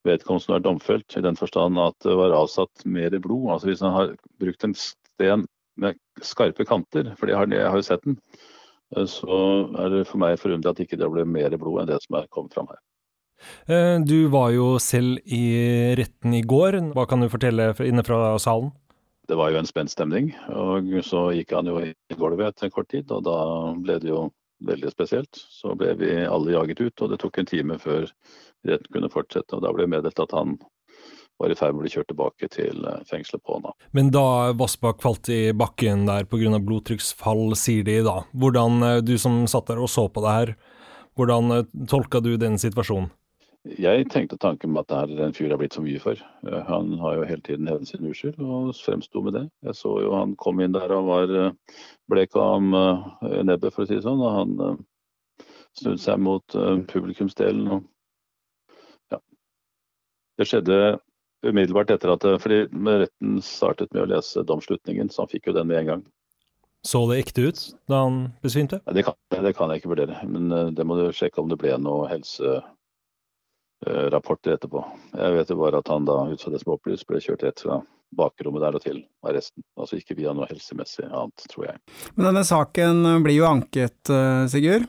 vedkommende 0.06 0.46
som 0.46 0.56
er 0.56 0.64
domfelt, 0.64 1.16
i 1.18 1.24
den 1.24 1.38
forstand 1.38 1.80
at 1.82 1.96
det 2.06 2.16
var 2.18 2.34
avsatt 2.36 2.86
mer 2.86 3.14
blod. 3.22 3.50
Altså 3.54 3.70
Hvis 3.70 3.84
han 3.84 3.94
har 3.96 4.14
brukt 4.40 4.66
en 4.66 4.76
sten 4.78 5.46
med 5.76 5.98
skarpe 6.24 6.64
kanter, 6.68 7.12
for 7.18 7.30
jeg 7.30 7.36
har, 7.36 7.50
jeg 7.52 7.68
har 7.68 7.76
jo 7.80 7.86
sett 7.86 8.04
den, 8.06 8.18
eh, 8.96 9.06
så 9.10 9.40
er 9.82 9.92
det 9.92 10.06
for 10.08 10.22
meg 10.22 10.38
forunderlig 10.40 10.74
at 10.74 10.84
ikke 10.86 11.00
det 11.00 11.10
ble 11.12 11.26
mer 11.28 11.56
blod 11.60 11.82
enn 11.82 11.90
det 11.90 12.00
som 12.06 12.20
er 12.20 12.30
kommet 12.32 12.56
fram 12.56 12.70
her. 12.72 12.80
Eh, 13.68 13.98
Du 14.00 14.28
var 14.32 14.50
jo 14.54 14.78
selv 14.80 15.20
i 15.26 15.94
retten 15.98 16.34
i 16.34 16.42
går. 16.42 16.80
Hva 16.96 17.06
kan 17.08 17.20
du 17.20 17.28
fortelle 17.28 17.74
inne 17.84 18.04
fra 18.06 18.38
salen? 18.40 18.72
Det 19.26 19.36
var 19.36 19.50
jo 19.50 19.58
en 19.58 19.66
spent 19.66 19.90
stemning, 19.90 20.30
og 20.54 20.86
så 21.02 21.32
gikk 21.34 21.52
han 21.56 21.66
jo 21.66 21.80
i 21.82 21.94
gulvet 22.14 22.46
etter 22.46 22.68
en 22.68 22.70
kort 22.70 22.88
tid, 22.92 23.10
og 23.10 23.24
da 23.26 23.38
ble 23.74 23.98
det 23.98 24.12
jo 24.12 24.28
veldig 24.64 24.92
spesielt. 24.92 25.42
Så 25.50 25.74
ble 25.78 25.94
vi 26.00 26.12
alle 26.24 26.54
jaget 26.54 26.80
ut, 26.80 27.02
og 27.02 27.12
det 27.12 27.20
tok 27.22 27.38
en 27.38 27.50
time 27.50 27.78
før 27.82 28.08
retten 28.66 28.92
kunne 28.92 29.12
fortsette. 29.12 29.56
og 29.56 29.64
Da 29.64 29.72
ble 29.74 29.86
det 29.86 29.94
meddelt 29.96 30.22
at 30.22 30.34
han 30.36 30.56
var 31.36 31.52
i 31.52 31.56
ferd 31.58 31.74
med 31.74 31.82
å 31.82 31.84
bli 31.84 31.92
kjørt 31.92 32.08
tilbake 32.08 32.48
til 32.52 32.86
eh, 32.88 33.02
fengselet 33.08 33.42
på 33.44 33.58
Åna. 33.58 33.74
Men 33.96 34.08
da 34.14 34.54
Vassbakk 34.56 35.02
falt 35.04 35.28
i 35.32 35.52
bakken 35.52 36.06
der 36.08 36.24
pga. 36.24 36.56
blodtrykksfall, 36.64 37.50
sier 37.58 37.84
de 37.84 38.00
da. 38.06 38.22
Hvordan, 38.32 38.82
eh, 38.82 39.02
du 39.04 39.16
som 39.20 39.44
satt 39.50 39.68
der 39.68 39.82
og 39.82 39.92
så 39.92 40.08
på 40.08 40.24
det 40.24 40.36
her, 40.38 40.54
hvordan 41.16 41.52
eh, 41.58 41.66
tolka 41.92 42.22
du 42.24 42.36
den 42.40 42.56
situasjonen? 42.60 43.10
Jeg 43.66 44.06
tenkte 44.12 44.36
tanken 44.38 44.70
med 44.70 44.84
at 44.84 45.08
det 45.10 45.16
er 45.18 45.26
en 45.26 45.32
fyr 45.34 45.48
jeg 45.48 45.54
har 45.56 45.58
blitt 45.58 45.74
så 45.74 45.82
mye 45.82 45.98
for. 46.02 46.20
Eh, 46.46 46.62
Han 46.68 46.92
har 47.00 47.16
jo 47.16 47.26
hele 47.26 47.42
tiden 47.42 47.66
hevnet 47.66 47.88
sin 47.90 48.06
uskyld 48.06 48.38
og 48.38 48.74
fremsto 48.78 49.22
med 49.24 49.34
det. 49.34 49.44
Jeg 49.66 49.74
så 49.74 49.94
jo 50.04 50.12
han 50.14 50.36
kom 50.38 50.60
inn 50.62 50.76
der 50.76 50.92
og 50.94 51.08
var 51.08 51.32
eh, 51.34 51.80
blek 52.10 52.36
om 52.38 52.74
eh, 52.78 53.40
nebbet, 53.42 53.74
for 53.74 53.82
å 53.82 53.88
si 53.88 53.96
det 53.98 54.04
sånn. 54.04 54.22
Og 54.22 54.36
han 54.36 54.84
snudde 55.76 56.00
seg 56.00 56.22
mot 56.22 56.56
publikumsdelen. 56.92 57.66
Og, 57.74 57.82
ja. 59.12 59.18
Det 60.38 60.46
skjedde 60.48 60.78
umiddelbart 61.44 61.90
etter 61.92 62.14
at 62.14 62.24
fordi 62.42 62.62
retten 62.70 63.42
startet 63.44 63.90
med 63.92 64.06
å 64.06 64.12
lese 64.14 64.46
domslutningen, 64.46 65.10
så 65.10 65.24
han 65.24 65.34
fikk 65.34 65.50
jo 65.50 65.56
den 65.58 65.68
med 65.68 65.82
en 65.82 65.90
gang. 65.90 66.06
Så 66.86 67.02
det 67.10 67.18
ekte 67.18 67.50
ut 67.50 67.60
da 67.90 68.04
han 68.04 68.22
besvimte? 68.46 68.78
Ja, 68.86 68.94
Det 68.94 69.04
kan, 69.04 69.18
det 69.42 69.52
kan 69.58 69.72
jeg 69.72 69.82
ikke 69.82 69.92
vurdere, 69.92 70.22
men 70.30 70.74
det 70.76 70.86
må 70.86 70.96
du 70.96 71.10
sjekke 71.12 71.42
om 71.42 71.50
det 71.50 71.58
ble 71.60 71.74
noe 71.82 72.06
helserapporter 73.84 74.56
etterpå. 74.56 74.84
Jeg 75.12 75.34
vet 75.36 75.50
jo 75.50 75.58
bare 75.60 75.80
at 75.82 75.88
han 75.92 76.06
da, 76.08 76.24
ut 76.30 76.42
fra 76.42 76.52
det 76.52 76.62
som 76.62 76.74
opplyst, 76.74 77.06
ble 77.08 77.20
kjørt 77.20 77.44
rett 77.46 77.62
fra 77.62 77.80
bakrommet 78.16 78.62
der 78.62 78.76
og 78.78 78.84
til 78.84 79.00
arresten. 79.26 79.64
Altså 79.76 79.98
ikke 79.98 80.16
via 80.16 80.32
noe 80.34 80.46
helsemessig 80.48 81.08
annet, 81.08 81.48
tror 81.50 81.68
jeg. 81.70 81.80
Men 82.14 82.30
denne 82.30 82.44
saken 82.46 83.02
blir 83.24 83.40
jo 83.40 83.48
anket, 83.48 83.98
eh, 84.10 84.46
Sigurd. 84.50 84.86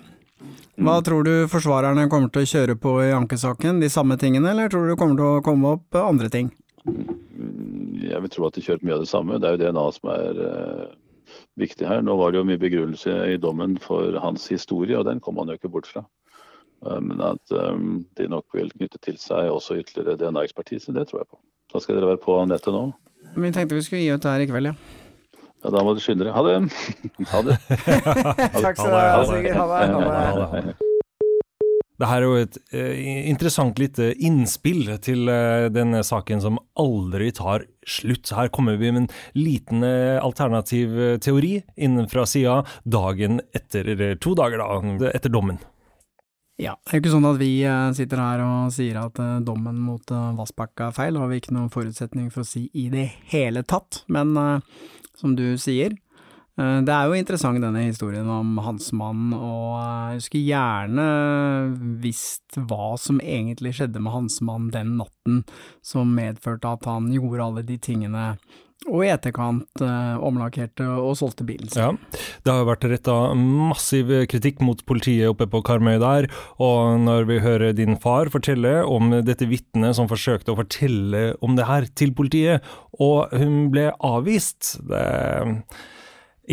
Hva 0.77 0.99
tror 1.01 1.25
du 1.25 1.47
forsvarerne 1.49 2.05
kommer 2.11 2.29
til 2.29 2.45
å 2.45 2.49
kjøre 2.51 2.75
på 2.77 2.91
i 3.01 3.13
ankesaken? 3.15 3.81
De 3.81 3.89
samme 3.89 4.19
tingene, 4.21 4.51
eller 4.51 4.69
tror 4.69 4.85
du 4.85 4.93
det 4.93 4.99
kommer 4.99 5.17
til 5.17 5.25
å 5.25 5.43
komme 5.45 5.73
opp 5.79 5.97
eh, 5.97 6.05
andre 6.05 6.29
ting? 6.29 6.51
Jeg 8.07 8.21
vil 8.23 8.31
tro 8.31 8.47
at 8.47 8.55
de 8.55 8.63
kjører 8.63 8.85
mye 8.85 8.95
av 8.99 9.03
det 9.03 9.09
samme. 9.09 9.41
Det 9.41 9.49
er 9.49 9.57
jo 9.57 9.63
DNA 9.65 9.87
som 9.97 10.11
er 10.13 10.43
eh, 10.45 10.85
viktig 11.59 11.89
her. 11.89 12.05
Nå 12.05 12.15
var 12.21 12.31
det 12.31 12.39
jo 12.39 12.47
mye 12.47 12.61
begrunnelse 12.61 13.17
i 13.33 13.41
dommen 13.41 13.75
for 13.81 14.15
hans 14.21 14.45
historie, 14.53 14.95
og 14.95 15.09
den 15.09 15.19
kom 15.19 15.41
han 15.41 15.49
jo 15.49 15.57
ikke 15.57 15.73
bort 15.73 15.89
fra. 15.89 16.05
Eh, 16.85 16.99
men 17.01 17.23
at 17.25 17.55
eh, 17.55 17.81
de 18.19 18.29
nok 18.31 18.45
vil 18.57 18.71
knytte 18.75 19.01
til 19.03 19.17
seg 19.21 19.51
også 19.53 19.79
ytterligere 19.81 20.17
DNA-ekspertise, 20.21 20.93
det 20.95 21.07
tror 21.09 21.23
jeg 21.23 21.31
på. 21.31 21.41
Da 21.73 21.83
skal 21.83 21.99
dere 21.99 22.13
være 22.13 22.23
på 22.23 22.37
nettet 22.47 22.73
nå. 22.75 22.85
Vi 23.35 23.51
tenkte 23.51 23.75
vi 23.75 23.85
skulle 23.85 24.05
gi 24.05 24.13
ut 24.13 24.23
det 24.23 24.33
her 24.33 24.45
i 24.45 24.49
kveld, 24.49 24.71
ja. 24.71 24.75
Ja, 25.63 25.71
Da 25.73 25.81
må 25.83 25.95
du 25.97 26.03
skynde 26.03 26.27
dere. 26.27 26.35
Ha 26.37 26.43
det. 26.53 26.67
Ha 27.31 27.41
det. 27.47 27.57
Takk 28.61 28.77
skal 28.77 28.93
du 28.93 28.99
ha, 28.99 29.25
Sigurd. 29.25 29.57
Ha 29.57 29.71
det. 29.73 30.67
Det. 30.67 30.77
Det 31.97 32.05
her 32.05 32.21
er 32.21 32.27
jo 32.27 32.41
et 32.43 32.57
eh, 32.77 32.97
interessant 33.31 33.79
lite 33.81 34.11
innspill 34.21 34.91
til 35.01 35.31
eh, 35.33 35.65
denne 35.73 36.03
saken 36.05 36.43
som 36.43 36.59
aldri 36.77 37.31
tar 37.33 37.65
slutt. 37.89 38.29
Her 38.37 38.51
kommer 38.53 38.77
vi 38.77 38.91
med 38.91 39.07
en 39.07 39.09
liten 39.33 39.81
eh, 39.85 40.19
alternativ 40.21 40.93
eh, 40.93 41.15
teori 41.17 41.55
innenfra 41.73 42.21
fra 42.21 42.27
sida 42.29 42.59
dagen 42.85 43.41
etter, 43.57 43.89
eller 43.95 44.13
to 44.21 44.35
dager 44.37 44.61
da, 44.61 45.09
etter 45.09 45.33
dommen. 45.33 45.57
Ja, 46.57 46.73
det 46.81 46.89
er 46.89 46.97
jo 46.97 47.03
ikke 47.03 47.13
sånn 47.13 47.29
at 47.29 47.37
vi 47.37 47.51
eh, 47.69 47.91
sitter 47.93 48.17
her 48.23 48.41
og 48.41 48.71
sier 48.73 48.97
at 48.97 49.19
eh, 49.21 49.35
dommen 49.45 49.77
mot 49.77 50.01
Vassbakka 50.09 50.37
Vassbakk 50.39 50.83
er 50.87 50.95
feil, 50.95 51.13
det 51.13 51.21
har 51.21 51.29
vi 51.29 51.37
ikke 51.43 51.53
noen 51.53 51.69
forutsetning 51.73 52.31
for 52.33 52.41
å 52.41 52.49
si 52.49 52.63
i 52.73 52.87
det 52.89 53.11
hele 53.29 53.61
tatt, 53.61 54.01
men 54.09 54.33
eh, 54.41 54.87
som 55.17 55.35
du 55.37 55.45
sier, 55.61 55.93
eh, 56.57 56.79
det 56.81 56.95
er 56.95 57.05
jo 57.05 57.19
interessant 57.19 57.61
denne 57.61 57.83
historien 57.85 58.25
om 58.33 58.57
Hansmann, 58.65 59.35
og 59.37 59.77
eh, 59.83 60.15
jeg 60.15 60.25
skulle 60.25 60.49
gjerne 60.49 61.07
visst 62.01 62.57
hva 62.57 62.95
som 62.97 63.21
egentlig 63.21 63.75
skjedde 63.77 64.01
med 64.01 64.15
Hansmann 64.15 64.71
den 64.73 64.95
natten 65.03 65.43
som 65.85 66.17
medførte 66.17 66.73
at 66.73 66.89
han 66.89 67.13
gjorde 67.13 67.51
alle 67.51 67.67
de 67.69 67.77
tingene, 67.77 68.31
og 68.85 69.01
i 69.03 69.09
etterkant 69.11 69.81
eh, 69.83 70.19
omlakkerte 70.23 70.85
og 70.85 71.17
solgte 71.19 71.45
bilen 71.47 71.71
sin. 71.71 71.81
Ja, 71.81 72.19
det 72.45 72.53
har 72.53 72.67
vært 72.69 72.85
retta 72.87 73.15
massiv 73.35 74.11
kritikk 74.31 74.61
mot 74.63 74.83
politiet 74.87 75.31
oppe 75.31 75.49
på 75.49 75.63
Karmøy 75.65 75.97
der, 76.03 76.29
og 76.61 77.01
når 77.03 77.27
vi 77.31 77.41
hører 77.43 77.75
din 77.77 77.97
far 78.01 78.31
fortelle 78.33 78.79
om 78.85 79.11
dette 79.25 79.49
vitnet 79.49 79.97
som 79.97 80.09
forsøkte 80.11 80.53
å 80.53 80.59
fortelle 80.61 81.25
om 81.43 81.57
det 81.57 81.67
her 81.67 81.89
til 81.97 82.13
politiet, 82.17 82.65
og 83.01 83.33
hun 83.35 83.67
ble 83.73 83.89
avvist, 84.05 84.77
det 84.87 85.03
er 85.03 85.57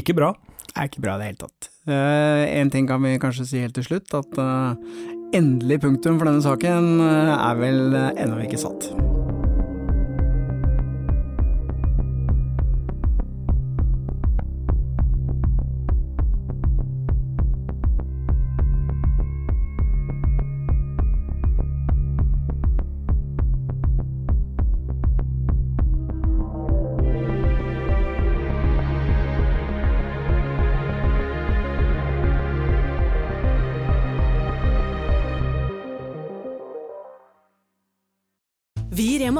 ikke 0.00 0.16
bra. 0.16 0.32
Det 0.64 0.80
er 0.80 0.90
ikke 0.90 1.04
bra 1.04 1.14
i 1.14 1.22
det 1.22 1.30
hele 1.30 1.42
tatt. 1.44 1.70
Eh, 1.86 2.44
en 2.58 2.70
ting 2.72 2.88
kan 2.90 3.02
vi 3.04 3.18
kanskje 3.22 3.46
si 3.46 3.62
helt 3.62 3.76
til 3.78 3.86
slutt, 3.86 4.10
at 4.16 4.40
eh, 4.42 4.94
endelig 5.38 5.82
punktum 5.84 6.18
for 6.18 6.30
denne 6.30 6.42
saken 6.44 6.94
eh, 7.04 7.34
er 7.36 7.60
vel 7.60 7.98
ennå 8.16 8.42
ikke 8.48 8.64
satt. 8.66 8.90